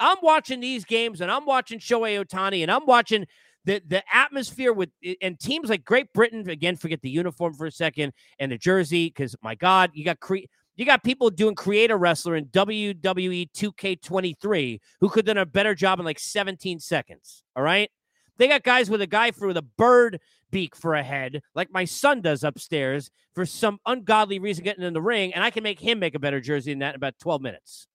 I'm 0.00 0.18
watching 0.22 0.60
these 0.60 0.84
games, 0.84 1.20
and 1.20 1.30
I'm 1.30 1.44
watching 1.44 1.78
Shohei 1.78 2.24
Ohtani, 2.24 2.62
and 2.62 2.70
I'm 2.70 2.86
watching 2.86 3.26
the 3.64 3.82
the 3.86 4.02
atmosphere 4.12 4.72
with 4.72 4.90
and 5.20 5.38
teams 5.38 5.70
like 5.70 5.84
Great 5.84 6.12
Britain. 6.12 6.48
Again, 6.48 6.76
forget 6.76 7.00
the 7.02 7.10
uniform 7.10 7.54
for 7.54 7.66
a 7.66 7.72
second 7.72 8.12
and 8.38 8.52
the 8.52 8.58
jersey, 8.58 9.08
because 9.08 9.34
my 9.42 9.54
God, 9.54 9.90
you 9.94 10.04
got 10.04 10.20
cre- 10.20 10.48
you 10.76 10.84
got 10.84 11.04
people 11.04 11.30
doing 11.30 11.54
creator 11.54 11.96
wrestler 11.96 12.34
in 12.36 12.46
WWE 12.46 13.50
2K23 13.52 14.80
who 15.00 15.08
could 15.08 15.26
have 15.26 15.36
done 15.36 15.42
a 15.42 15.46
better 15.46 15.74
job 15.74 15.98
in 15.98 16.04
like 16.04 16.18
17 16.18 16.80
seconds. 16.80 17.42
All 17.54 17.62
right. 17.62 17.90
They 18.38 18.48
got 18.48 18.62
guys 18.62 18.88
with 18.88 19.02
a 19.02 19.06
guy 19.06 19.30
for 19.30 19.50
a 19.50 19.62
bird 19.62 20.18
beak 20.50 20.74
for 20.74 20.94
a 20.94 21.02
head, 21.02 21.42
like 21.54 21.70
my 21.70 21.84
son 21.84 22.20
does 22.20 22.42
upstairs, 22.42 23.10
for 23.34 23.46
some 23.46 23.78
ungodly 23.86 24.38
reason 24.38 24.64
getting 24.64 24.84
in 24.84 24.92
the 24.92 25.02
ring, 25.02 25.34
and 25.34 25.44
I 25.44 25.50
can 25.50 25.62
make 25.62 25.80
him 25.80 25.98
make 25.98 26.14
a 26.14 26.18
better 26.18 26.40
jersey 26.40 26.72
than 26.72 26.80
that 26.80 26.90
in 26.90 26.96
about 26.96 27.18
12 27.18 27.40
minutes. 27.42 27.86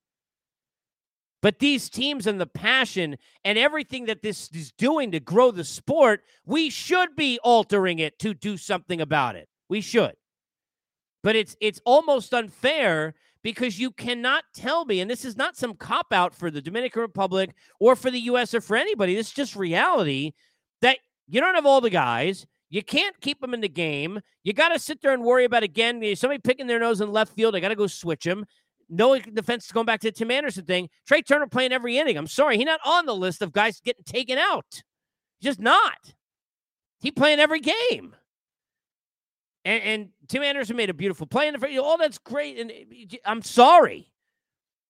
But 1.41 1.59
these 1.59 1.89
teams 1.89 2.25
and 2.25 2.41
the 2.41 2.47
passion 2.47 3.17
and 3.45 3.57
everything 3.57 4.05
that 4.05 4.23
this 4.23 4.49
is 4.53 4.71
doing 4.71 5.11
to 5.11 5.19
grow 5.19 5.51
the 5.51 5.63
sport, 5.63 6.23
we 6.45 6.69
should 6.69 7.15
be 7.15 7.39
altering 7.43 7.99
it 7.99 8.17
to 8.19 8.33
do 8.33 8.57
something 8.57 9.01
about 9.01 9.35
it. 9.35 9.47
We 9.69 9.81
should. 9.81 10.13
But 11.23 11.35
it's 11.35 11.55
it's 11.61 11.81
almost 11.85 12.33
unfair 12.33 13.13
because 13.43 13.79
you 13.79 13.91
cannot 13.91 14.43
tell 14.53 14.85
me, 14.85 14.99
and 14.99 15.09
this 15.09 15.25
is 15.25 15.37
not 15.37 15.55
some 15.55 15.75
cop 15.75 16.07
out 16.11 16.33
for 16.33 16.49
the 16.49 16.61
Dominican 16.61 17.01
Republic 17.01 17.51
or 17.79 17.95
for 17.95 18.09
the 18.09 18.19
US 18.21 18.53
or 18.53 18.61
for 18.61 18.75
anybody. 18.75 19.13
This 19.15 19.27
is 19.27 19.33
just 19.33 19.55
reality 19.55 20.33
that 20.81 20.97
you 21.27 21.39
don't 21.39 21.55
have 21.55 21.65
all 21.65 21.81
the 21.81 21.89
guys. 21.89 22.45
You 22.69 22.83
can't 22.83 23.19
keep 23.21 23.39
them 23.39 23.53
in 23.53 23.61
the 23.61 23.69
game. 23.69 24.19
You 24.43 24.53
got 24.53 24.69
to 24.69 24.79
sit 24.79 25.01
there 25.01 25.13
and 25.13 25.23
worry 25.23 25.45
about 25.45 25.63
again. 25.63 26.03
Somebody 26.15 26.39
picking 26.39 26.67
their 26.67 26.79
nose 26.79 26.99
in 26.99 27.11
left 27.11 27.33
field. 27.33 27.55
I 27.55 27.59
got 27.59 27.69
to 27.69 27.75
go 27.75 27.87
switch 27.87 28.25
him. 28.25 28.45
No 28.89 29.19
defense 29.19 29.71
going 29.71 29.85
back 29.85 29.99
to 30.01 30.07
the 30.07 30.11
Tim 30.11 30.31
Anderson 30.31 30.65
thing. 30.65 30.89
Trey 31.05 31.21
Turner 31.21 31.47
playing 31.47 31.73
every 31.73 31.97
inning. 31.97 32.17
I'm 32.17 32.27
sorry, 32.27 32.57
he's 32.57 32.65
not 32.65 32.79
on 32.85 33.05
the 33.05 33.15
list 33.15 33.41
of 33.41 33.51
guys 33.51 33.81
getting 33.81 34.05
taken 34.05 34.37
out. 34.37 34.81
Just 35.41 35.59
not. 35.59 36.13
He 36.99 37.11
playing 37.11 37.39
every 37.39 37.59
game. 37.59 38.15
And, 39.65 39.83
and 39.83 40.09
Tim 40.27 40.43
Anderson 40.43 40.77
made 40.77 40.89
a 40.89 40.93
beautiful 40.93 41.27
play 41.27 41.47
in 41.47 41.59
the 41.59 41.79
all 41.79 41.97
that's 41.97 42.17
great. 42.17 42.57
And 42.57 42.71
eh, 42.71 43.17
I'm 43.25 43.41
sorry. 43.41 44.09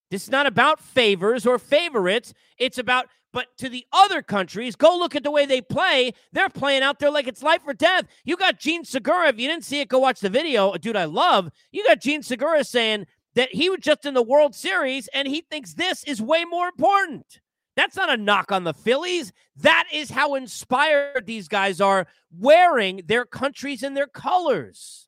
This 0.10 0.24
is 0.24 0.30
not 0.30 0.46
about 0.46 0.80
favors 0.80 1.46
or 1.46 1.60
favorites. 1.60 2.34
It's 2.58 2.78
about, 2.78 3.08
but 3.34 3.48
to 3.58 3.68
the 3.68 3.86
other 3.92 4.22
countries, 4.22 4.76
go 4.76 4.98
look 4.98 5.16
at 5.16 5.24
the 5.24 5.32
way 5.32 5.46
they 5.46 5.62
play. 5.62 6.14
They're 6.32 6.48
playing 6.48 6.84
out 6.84 7.00
there 7.00 7.12
like 7.12 7.28
it's 7.28 7.44
life 7.44 7.62
or 7.66 7.74
death. 7.74 8.06
You 8.24 8.38
got 8.38 8.60
Jean 8.60 8.86
Segura. 8.86 9.30
If 9.30 9.40
you 9.40 9.50
didn't 9.50 9.66
see 9.66 9.82
it, 9.82 9.90
go 9.90 10.00
watch 10.00 10.22
the 10.22 10.30
video. 10.30 10.72
A 10.72 10.80
dude 10.80 10.96
I 10.96 11.06
love. 11.06 11.50
You 11.72 11.84
got 11.86 12.00
Jean 12.00 12.24
Segura 12.24 12.64
saying 12.64 13.06
that 13.38 13.54
he 13.54 13.70
was 13.70 13.80
just 13.82 14.04
in 14.04 14.16
the 14.16 14.22
World 14.24 14.56
Series 14.56 15.08
and 15.10 15.28
he 15.28 15.42
thinks 15.42 15.76
this 15.76 16.04
is 16.06 16.20
way 16.20 16.44
more 16.44 16.68
important. 16.68 17.40
That's 17.76 17.96
not 17.96 18.10
a 18.12 18.18
knock 18.18 18.52
on 18.52 18.64
the 18.64 18.74
Phillies. 18.74 19.32
That 19.58 19.86
is 19.94 20.10
how 20.10 20.34
inspired 20.34 21.28
these 21.28 21.48
guys 21.48 21.80
are 21.80 22.08
wearing 22.36 23.04
their 23.06 23.26
countries 23.26 23.84
and 23.84 23.96
their 23.96 24.08
colors. 24.08 25.08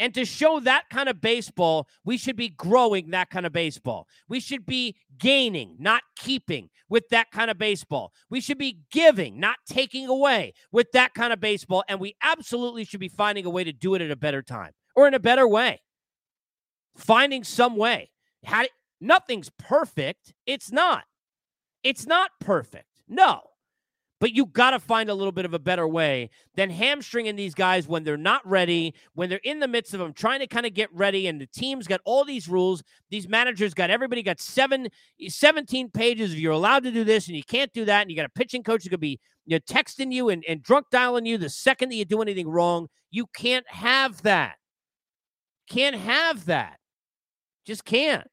And 0.00 0.12
to 0.14 0.24
show 0.24 0.58
that 0.60 0.90
kind 0.90 1.08
of 1.08 1.20
baseball, 1.20 1.86
we 2.04 2.18
should 2.18 2.34
be 2.34 2.48
growing 2.48 3.10
that 3.10 3.30
kind 3.30 3.46
of 3.46 3.52
baseball. 3.52 4.08
We 4.28 4.40
should 4.40 4.66
be 4.66 4.96
gaining, 5.18 5.76
not 5.78 6.02
keeping 6.16 6.68
with 6.88 7.08
that 7.10 7.30
kind 7.30 7.48
of 7.48 7.58
baseball. 7.58 8.12
We 8.28 8.40
should 8.40 8.58
be 8.58 8.80
giving, 8.90 9.38
not 9.38 9.58
taking 9.68 10.08
away 10.08 10.52
with 10.72 10.90
that 10.94 11.14
kind 11.14 11.32
of 11.32 11.38
baseball. 11.38 11.84
And 11.88 12.00
we 12.00 12.16
absolutely 12.24 12.84
should 12.84 12.98
be 12.98 13.08
finding 13.08 13.46
a 13.46 13.50
way 13.50 13.62
to 13.62 13.72
do 13.72 13.94
it 13.94 14.02
at 14.02 14.10
a 14.10 14.16
better 14.16 14.42
time 14.42 14.72
or 14.96 15.06
in 15.06 15.14
a 15.14 15.20
better 15.20 15.46
way. 15.46 15.80
Finding 16.98 17.44
some 17.44 17.76
way. 17.76 18.10
How, 18.44 18.64
nothing's 19.00 19.50
perfect. 19.58 20.34
It's 20.46 20.72
not. 20.72 21.04
It's 21.84 22.06
not 22.06 22.32
perfect. 22.40 23.02
No. 23.08 23.40
But 24.20 24.32
you 24.32 24.46
got 24.46 24.72
to 24.72 24.80
find 24.80 25.08
a 25.08 25.14
little 25.14 25.30
bit 25.30 25.44
of 25.44 25.54
a 25.54 25.60
better 25.60 25.86
way 25.86 26.30
than 26.56 26.70
hamstringing 26.70 27.36
these 27.36 27.54
guys 27.54 27.86
when 27.86 28.02
they're 28.02 28.16
not 28.16 28.44
ready, 28.44 28.94
when 29.14 29.30
they're 29.30 29.38
in 29.44 29.60
the 29.60 29.68
midst 29.68 29.94
of 29.94 30.00
them 30.00 30.12
trying 30.12 30.40
to 30.40 30.48
kind 30.48 30.66
of 30.66 30.74
get 30.74 30.92
ready. 30.92 31.28
And 31.28 31.40
the 31.40 31.46
team's 31.46 31.86
got 31.86 32.00
all 32.04 32.24
these 32.24 32.48
rules. 32.48 32.82
These 33.10 33.28
managers 33.28 33.74
got 33.74 33.90
everybody 33.90 34.24
got 34.24 34.40
seven, 34.40 34.88
17 35.24 35.90
pages 35.90 36.32
of 36.32 36.38
you're 36.40 36.52
allowed 36.52 36.82
to 36.82 36.90
do 36.90 37.04
this 37.04 37.28
and 37.28 37.36
you 37.36 37.44
can't 37.44 37.72
do 37.72 37.84
that. 37.84 38.02
And 38.02 38.10
you 38.10 38.16
got 38.16 38.26
a 38.26 38.30
pitching 38.30 38.64
coach 38.64 38.82
who 38.82 38.90
could 38.90 38.98
be 38.98 39.20
you 39.46 39.54
know, 39.54 39.60
texting 39.60 40.12
you 40.12 40.30
and, 40.30 40.44
and 40.48 40.64
drunk 40.64 40.86
dialing 40.90 41.26
you 41.26 41.38
the 41.38 41.48
second 41.48 41.90
that 41.90 41.94
you 41.94 42.04
do 42.04 42.20
anything 42.20 42.48
wrong. 42.48 42.88
You 43.12 43.26
can't 43.36 43.68
have 43.70 44.22
that. 44.22 44.56
Can't 45.70 45.94
have 45.94 46.46
that. 46.46 46.77
Just 47.68 47.84
can't. 47.84 48.26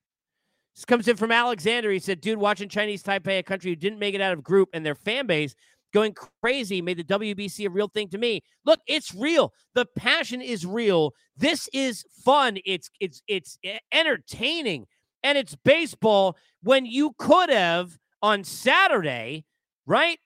This 0.77 0.85
comes 0.85 1.09
in 1.09 1.17
from 1.17 1.29
Alexander. 1.29 1.91
He 1.91 1.99
said, 1.99 2.21
dude, 2.21 2.39
watching 2.39 2.69
Chinese 2.69 3.03
Taipei, 3.03 3.39
a 3.39 3.43
country 3.43 3.69
who 3.69 3.75
didn't 3.75 3.99
make 3.99 4.15
it 4.15 4.21
out 4.21 4.31
of 4.31 4.41
group 4.41 4.69
and 4.71 4.85
their 4.85 4.95
fan 4.95 5.27
base 5.27 5.53
going 5.93 6.15
crazy 6.41 6.81
made 6.81 6.95
the 6.95 7.03
WBC 7.03 7.65
a 7.65 7.69
real 7.69 7.89
thing 7.89 8.07
to 8.07 8.17
me. 8.17 8.41
Look, 8.63 8.79
it's 8.87 9.13
real. 9.13 9.51
The 9.73 9.87
passion 9.97 10.41
is 10.41 10.65
real. 10.65 11.13
This 11.35 11.67
is 11.73 12.05
fun. 12.23 12.59
It's 12.65 12.89
it's 13.01 13.21
it's 13.27 13.59
entertaining 13.91 14.85
and 15.21 15.37
it's 15.37 15.53
baseball 15.65 16.37
when 16.63 16.85
you 16.85 17.13
could 17.17 17.49
have 17.49 17.99
on 18.21 18.45
Saturday, 18.45 19.43
right? 19.85 20.17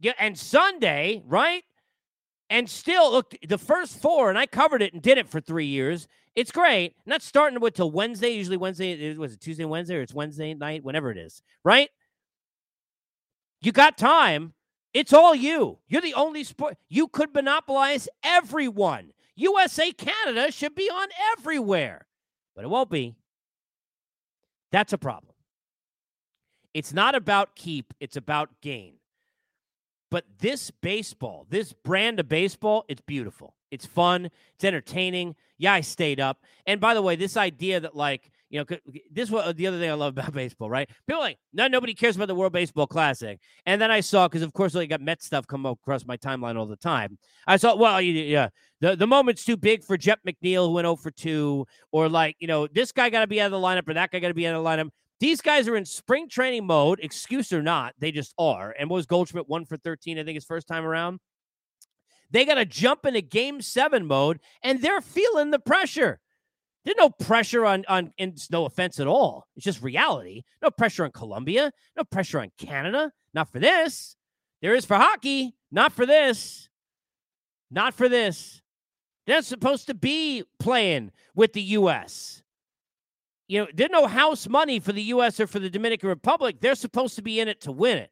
Yeah, 0.00 0.12
and 0.18 0.38
Sunday, 0.38 1.22
right? 1.26 1.64
And 2.48 2.68
still, 2.68 3.12
look, 3.12 3.34
the 3.46 3.58
first 3.58 4.00
four, 4.00 4.30
and 4.30 4.38
I 4.38 4.46
covered 4.46 4.80
it 4.80 4.94
and 4.94 5.02
did 5.02 5.18
it 5.18 5.28
for 5.28 5.38
three 5.38 5.66
years. 5.66 6.08
It's 6.34 6.50
great. 6.50 6.94
Not 7.04 7.22
starting 7.22 7.60
with 7.60 7.74
till 7.74 7.90
Wednesday. 7.90 8.30
Usually 8.30 8.56
Wednesday 8.56 9.14
was 9.16 9.34
it 9.34 9.40
Tuesday, 9.40 9.64
Wednesday, 9.64 9.96
or 9.96 10.00
it's 10.00 10.14
Wednesday 10.14 10.54
night, 10.54 10.82
whenever 10.82 11.10
it 11.10 11.18
is, 11.18 11.42
right? 11.64 11.90
You 13.60 13.72
got 13.72 13.98
time. 13.98 14.54
It's 14.94 15.12
all 15.12 15.34
you. 15.34 15.78
You're 15.88 16.02
the 16.02 16.14
only 16.14 16.44
sport. 16.44 16.76
You 16.88 17.08
could 17.08 17.34
monopolize 17.34 18.08
everyone. 18.22 19.12
USA 19.36 19.92
Canada 19.92 20.52
should 20.52 20.74
be 20.74 20.90
on 20.90 21.08
everywhere, 21.32 22.06
but 22.54 22.64
it 22.64 22.68
won't 22.68 22.90
be. 22.90 23.14
That's 24.70 24.92
a 24.92 24.98
problem. 24.98 25.34
It's 26.74 26.92
not 26.92 27.14
about 27.14 27.54
keep, 27.54 27.92
it's 28.00 28.16
about 28.16 28.50
gain. 28.60 28.94
But 30.10 30.24
this 30.40 30.70
baseball, 30.70 31.46
this 31.48 31.72
brand 31.72 32.20
of 32.20 32.28
baseball, 32.28 32.84
it's 32.88 33.00
beautiful. 33.00 33.54
It's 33.70 33.86
fun. 33.86 34.30
It's 34.54 34.64
entertaining. 34.64 35.36
Yeah, 35.62 35.74
I 35.74 35.80
stayed 35.80 36.18
up. 36.18 36.38
And 36.66 36.80
by 36.80 36.92
the 36.92 37.02
way, 37.02 37.14
this 37.14 37.36
idea 37.36 37.78
that 37.78 37.94
like 37.94 38.32
you 38.50 38.58
know, 38.58 38.76
this 39.12 39.30
was 39.30 39.54
the 39.54 39.68
other 39.68 39.78
thing 39.78 39.88
I 39.88 39.94
love 39.94 40.12
about 40.18 40.34
baseball, 40.34 40.68
right? 40.68 40.88
People 41.06 41.22
like, 41.22 41.38
no, 41.52 41.68
nobody 41.68 41.94
cares 41.94 42.16
about 42.16 42.26
the 42.26 42.34
World 42.34 42.52
Baseball 42.52 42.88
Classic. 42.88 43.38
And 43.64 43.80
then 43.80 43.92
I 43.92 44.00
saw, 44.00 44.26
because 44.26 44.42
of 44.42 44.52
course, 44.52 44.74
I 44.74 44.86
got 44.86 45.00
Met 45.00 45.22
stuff 45.22 45.46
come 45.46 45.64
across 45.64 46.04
my 46.04 46.16
timeline 46.16 46.58
all 46.58 46.66
the 46.66 46.76
time. 46.76 47.16
I 47.46 47.58
saw, 47.58 47.76
well, 47.76 48.00
yeah, 48.00 48.48
the, 48.80 48.96
the 48.96 49.06
moment's 49.06 49.44
too 49.44 49.56
big 49.56 49.84
for 49.84 49.96
Jeff 49.96 50.18
McNeil, 50.26 50.66
who 50.66 50.72
went 50.72 50.84
0 50.84 50.96
for 50.96 51.12
2, 51.12 51.64
or 51.92 52.08
like, 52.08 52.34
you 52.40 52.48
know, 52.48 52.66
this 52.66 52.90
guy 52.90 53.08
got 53.08 53.20
to 53.20 53.28
be 53.28 53.40
out 53.40 53.46
of 53.46 53.52
the 53.52 53.64
lineup, 53.64 53.88
or 53.88 53.94
that 53.94 54.10
guy 54.10 54.18
got 54.18 54.28
to 54.28 54.34
be 54.34 54.48
out 54.48 54.56
of 54.56 54.64
the 54.64 54.68
lineup. 54.68 54.90
These 55.20 55.40
guys 55.40 55.68
are 55.68 55.76
in 55.76 55.84
spring 55.84 56.28
training 56.28 56.66
mode, 56.66 56.98
excuse 57.00 57.52
or 57.52 57.62
not, 57.62 57.94
they 58.00 58.10
just 58.10 58.34
are. 58.36 58.74
And 58.76 58.90
was 58.90 59.06
Goldschmidt 59.06 59.48
1 59.48 59.64
for 59.66 59.76
13, 59.76 60.18
I 60.18 60.24
think, 60.24 60.34
his 60.34 60.44
first 60.44 60.66
time 60.66 60.84
around? 60.84 61.20
They 62.32 62.44
got 62.44 62.54
to 62.54 62.64
jump 62.64 63.06
into 63.06 63.20
game 63.20 63.60
seven 63.60 64.06
mode, 64.06 64.40
and 64.62 64.82
they're 64.82 65.02
feeling 65.02 65.50
the 65.50 65.58
pressure. 65.58 66.18
There's 66.84 66.96
no 66.96 67.10
pressure 67.10 67.64
on 67.64 67.84
on 67.88 68.12
and 68.18 68.32
it's 68.32 68.50
no 68.50 68.64
offense 68.64 68.98
at 68.98 69.06
all. 69.06 69.46
It's 69.54 69.64
just 69.64 69.82
reality. 69.82 70.42
No 70.60 70.70
pressure 70.70 71.04
on 71.04 71.12
Colombia. 71.12 71.72
No 71.96 72.02
pressure 72.02 72.40
on 72.40 72.50
Canada. 72.58 73.12
Not 73.34 73.52
for 73.52 73.60
this. 73.60 74.16
There 74.62 74.74
is 74.74 74.84
for 74.84 74.96
hockey. 74.96 75.54
Not 75.70 75.92
for 75.92 76.06
this. 76.06 76.68
Not 77.70 77.94
for 77.94 78.08
this. 78.08 78.60
They're 79.26 79.42
supposed 79.42 79.86
to 79.86 79.94
be 79.94 80.42
playing 80.58 81.12
with 81.36 81.52
the 81.52 81.62
U.S. 81.62 82.42
You 83.46 83.60
know, 83.60 83.68
there's 83.72 83.90
no 83.90 84.06
house 84.08 84.48
money 84.48 84.80
for 84.80 84.92
the 84.92 85.02
U.S. 85.04 85.38
or 85.38 85.46
for 85.46 85.60
the 85.60 85.70
Dominican 85.70 86.08
Republic. 86.08 86.56
They're 86.60 86.74
supposed 86.74 87.14
to 87.16 87.22
be 87.22 87.38
in 87.38 87.46
it 87.46 87.60
to 87.62 87.72
win 87.72 87.98
it. 87.98 88.10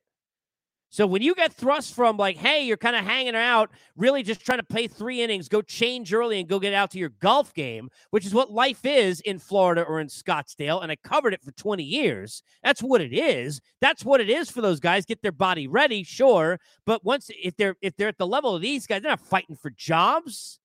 So 0.93 1.07
when 1.07 1.23
you 1.23 1.37
get 1.37 1.53
thrust 1.53 1.95
from 1.95 2.17
like, 2.17 2.37
hey, 2.37 2.67
you're 2.67 2.77
kind 2.77 2.97
of 2.97 3.05
hanging 3.05 3.37
out, 3.37 3.71
really 3.97 4.25
just 4.25 4.45
trying 4.45 4.59
to 4.59 4.65
play 4.65 4.89
three 4.89 5.23
innings, 5.23 5.49
go 5.49 5.63
change 5.63 6.13
early 6.13 6.41
and 6.41 6.49
go 6.49 6.59
get 6.59 6.75
out 6.75 6.91
to 6.91 6.99
your 6.99 7.11
golf 7.21 7.55
game, 7.55 7.91
which 8.11 8.27
is 8.27 8.35
what 8.35 8.51
life 8.51 8.85
is 8.85 9.21
in 9.21 9.39
Florida 9.39 9.83
or 9.83 10.01
in 10.01 10.09
Scottsdale. 10.09 10.83
And 10.83 10.91
I 10.91 10.97
covered 10.97 11.33
it 11.33 11.43
for 11.45 11.53
20 11.53 11.85
years. 11.85 12.43
That's 12.65 12.83
what 12.83 13.01
it 13.01 13.13
is. 13.13 13.61
That's 13.81 14.05
what 14.05 14.21
it 14.21 14.29
is 14.29 14.51
for 14.51 14.61
those 14.61 14.81
guys. 14.81 15.07
Get 15.07 15.23
their 15.23 15.31
body 15.31 15.69
ready, 15.69 16.03
sure. 16.03 16.59
But 16.85 17.05
once 17.05 17.31
if 17.41 17.57
they're 17.57 17.77
if 17.81 17.97
they're 17.97 18.09
at 18.09 18.19
the 18.19 18.27
level 18.27 18.57
of 18.57 18.63
these 18.63 18.89
guys, 18.89 19.03
they're 19.03 19.13
not 19.13 19.21
fighting 19.21 19.57
for 19.57 19.71
jobs. 19.71 20.59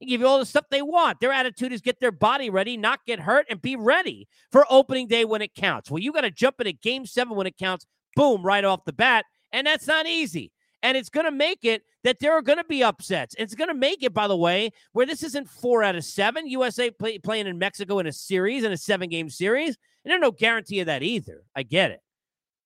They 0.00 0.06
give 0.06 0.20
you 0.20 0.26
all 0.26 0.38
the 0.38 0.44
stuff 0.44 0.66
they 0.70 0.82
want. 0.82 1.20
Their 1.20 1.32
attitude 1.32 1.72
is 1.72 1.80
get 1.80 1.98
their 1.98 2.12
body 2.12 2.50
ready, 2.50 2.76
not 2.76 3.06
get 3.06 3.20
hurt, 3.20 3.46
and 3.48 3.62
be 3.62 3.76
ready 3.76 4.28
for 4.50 4.66
opening 4.68 5.06
day 5.06 5.24
when 5.24 5.40
it 5.40 5.54
counts. 5.54 5.90
Well, 5.90 6.02
you 6.02 6.12
got 6.12 6.22
to 6.22 6.30
jump 6.30 6.60
into 6.60 6.72
game 6.72 7.06
seven 7.06 7.36
when 7.36 7.46
it 7.46 7.56
counts. 7.56 7.86
Boom, 8.14 8.42
right 8.42 8.64
off 8.64 8.84
the 8.84 8.92
bat 8.92 9.24
and 9.52 9.66
that's 9.66 9.86
not 9.86 10.06
easy. 10.06 10.52
And 10.82 10.96
it's 10.96 11.10
going 11.10 11.26
to 11.26 11.32
make 11.32 11.64
it 11.64 11.82
that 12.02 12.18
there 12.18 12.32
are 12.32 12.42
going 12.42 12.58
to 12.58 12.64
be 12.64 12.82
upsets. 12.82 13.36
It's 13.38 13.54
going 13.54 13.68
to 13.68 13.74
make 13.74 14.02
it, 14.02 14.12
by 14.12 14.26
the 14.26 14.36
way, 14.36 14.72
where 14.92 15.06
this 15.06 15.22
isn't 15.22 15.48
four 15.48 15.82
out 15.84 15.94
of 15.94 16.04
seven. 16.04 16.48
USA 16.48 16.90
play, 16.90 17.18
playing 17.18 17.46
in 17.46 17.58
Mexico 17.58 18.00
in 18.00 18.08
a 18.08 18.12
series, 18.12 18.64
in 18.64 18.72
a 18.72 18.76
seven 18.76 19.08
game 19.08 19.30
series. 19.30 19.76
And 20.04 20.10
there's 20.10 20.20
no 20.20 20.32
guarantee 20.32 20.80
of 20.80 20.86
that 20.86 21.04
either. 21.04 21.44
I 21.54 21.62
get 21.62 21.92
it. 21.92 22.00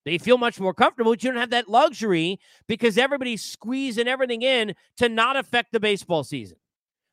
They 0.07 0.19
feel 0.19 0.39
much 0.39 0.61
more 0.61 0.73
comfortable, 0.73 1.13
but 1.13 1.25
you 1.25 1.33
don't 1.33 1.41
have 1.41 1.51
that 1.51 1.69
luxury 1.69 2.39
because 2.69 2.97
everybody's 2.97 3.43
squeezing 3.43 4.07
everything 4.07 4.41
in 4.41 4.75
to 4.99 5.09
not 5.09 5.37
affect 5.37 5.73
the 5.73 5.81
baseball 5.81 6.23
season. 6.23 6.57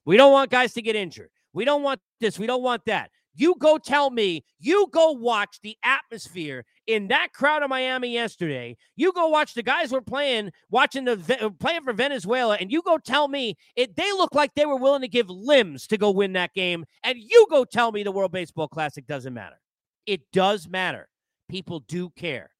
We 0.06 0.16
don't 0.16 0.32
want 0.32 0.52
guys 0.52 0.74
to 0.74 0.82
get 0.82 0.96
injured. 0.96 1.30
We 1.54 1.66
don't 1.66 1.82
want 1.82 2.02
this. 2.20 2.38
We 2.38 2.46
don't 2.46 2.62
want 2.62 2.86
that. 2.86 3.10
You 3.36 3.56
go 3.58 3.80
tell 3.80 4.12
me, 4.12 4.46
you 4.60 4.88
go 4.92 5.12
watch 5.12 5.60
the 5.64 5.76
atmosphere 5.84 6.66
in 6.88 7.08
that 7.08 7.34
crowd 7.34 7.64
of 7.64 7.70
Miami 7.70 8.14
yesterday. 8.14 8.76
You 8.96 9.14
go 9.14 9.28
watch 9.28 9.54
the 9.54 9.64
guys 9.64 9.92
were 9.92 10.02
playing, 10.02 10.52
watching 10.70 11.06
the 11.06 11.14
uh, 11.42 11.50
playing 11.52 11.84
for 11.84 11.94
Venezuela, 11.94 12.58
and 12.60 12.72
you 12.72 12.82
go 12.82 12.98
tell 12.98 13.28
me 13.28 13.56
it 13.76 13.96
they 13.96 14.12
look 14.12 14.36
like 14.36 14.54
they 14.56 14.66
were 14.66 14.78
willing 14.78 15.02
to 15.02 15.08
give 15.08 15.30
limbs 15.30 15.88
to 15.88 15.98
go 15.98 16.12
win 16.12 16.34
that 16.34 16.54
game. 16.54 16.86
And 17.04 17.18
you 17.18 17.48
go 17.50 17.66
tell 17.66 17.92
me 17.92 18.04
the 18.04 18.12
World 18.12 18.32
Baseball 18.32 18.68
Classic 18.68 19.06
doesn't 19.08 19.34
matter. 19.34 19.60
It 20.06 20.32
does 20.32 20.68
matter. 20.68 21.08
People 21.50 21.80
do 21.82 22.10
care, 22.12 22.52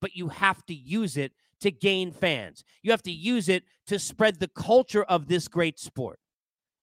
but 0.00 0.16
you 0.16 0.28
have 0.28 0.64
to 0.66 0.74
use 0.74 1.16
it 1.16 1.32
to 1.60 1.70
gain 1.70 2.12
fans. 2.12 2.64
You 2.82 2.90
have 2.90 3.02
to 3.02 3.12
use 3.12 3.48
it 3.48 3.64
to 3.86 3.98
spread 3.98 4.38
the 4.38 4.48
culture 4.48 5.04
of 5.04 5.28
this 5.28 5.48
great 5.48 5.78
sport. 5.78 6.18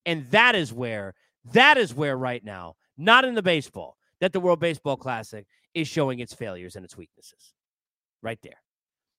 And 0.06 0.30
that 0.32 0.56
is 0.56 0.72
where 0.74 1.14
That 1.54 1.78
is 1.78 1.94
where 1.94 2.18
right 2.18 2.44
now, 2.44 2.76
not 2.98 3.24
in 3.24 3.36
the 3.36 3.44
baseball, 3.44 3.98
that 4.20 4.34
the 4.34 4.40
World 4.40 4.60
Baseball 4.60 4.98
Classic 4.98 5.46
is 5.76 5.88
showing 5.88 6.20
its 6.20 6.34
failures 6.34 6.76
and 6.76 6.84
its 6.84 6.98
weaknesses. 6.98 7.54
Right 8.24 8.40
there. 8.42 8.62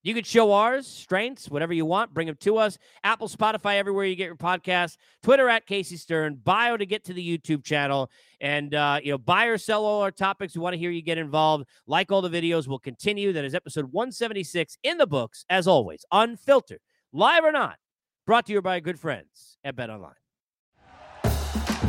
You 0.07 0.15
could 0.15 0.27
show 0.27 0.53
ours, 0.53 0.87
strengths, 0.87 1.51
whatever 1.51 1.73
you 1.73 1.85
want. 1.85 2.15
Bring 2.15 2.29
them 2.29 2.37
to 2.41 2.59
us. 2.59 2.79
Apple, 3.03 3.27
Spotify, 3.27 3.77
everywhere 3.77 4.05
you 4.05 4.15
get 4.15 4.27
your 4.27 4.37
podcast. 4.37 4.99
Twitter 5.25 5.49
at 5.49 5.67
Casey 5.67 5.97
Stern. 5.97 6.41
Bio 6.45 6.77
to 6.77 6.87
get 6.87 7.05
to 7.07 7.13
the 7.13 7.39
YouTube 7.39 7.65
channel. 7.65 8.09
And, 8.41 8.73
uh, 8.73 9.01
you 9.03 9.11
know, 9.11 9.19
buy 9.19 9.47
or 9.47 9.59
sell 9.59 9.85
all 9.85 10.03
our 10.03 10.13
topics. 10.13 10.55
We 10.55 10.61
want 10.61 10.75
to 10.75 10.79
hear 10.79 10.93
you 10.93 11.03
get 11.03 11.19
involved. 11.19 11.67
Like 11.89 12.13
all 12.13 12.23
the 12.23 12.31
videos. 12.31 12.69
We'll 12.69 12.79
continue. 12.79 13.33
That 13.33 13.45
is 13.45 13.53
episode 13.53 13.87
176 13.91 14.79
in 14.85 14.99
the 14.99 15.09
books, 15.09 15.45
as 15.51 15.67
always, 15.67 16.05
unfiltered, 16.13 16.81
live 17.13 17.43
or 17.43 17.51
not. 17.51 17.77
Brought 18.27 18.47
to 18.47 18.53
you 18.53 18.63
by 18.63 18.79
good 18.79 19.01
friends 19.01 19.59
at 19.65 19.75
Bet 19.75 19.91
Online. 19.91 20.15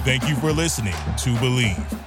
Thank 0.03 0.27
you 0.27 0.35
for 0.37 0.51
listening 0.51 0.93
to 0.93 1.35
Bleav. 1.35 2.06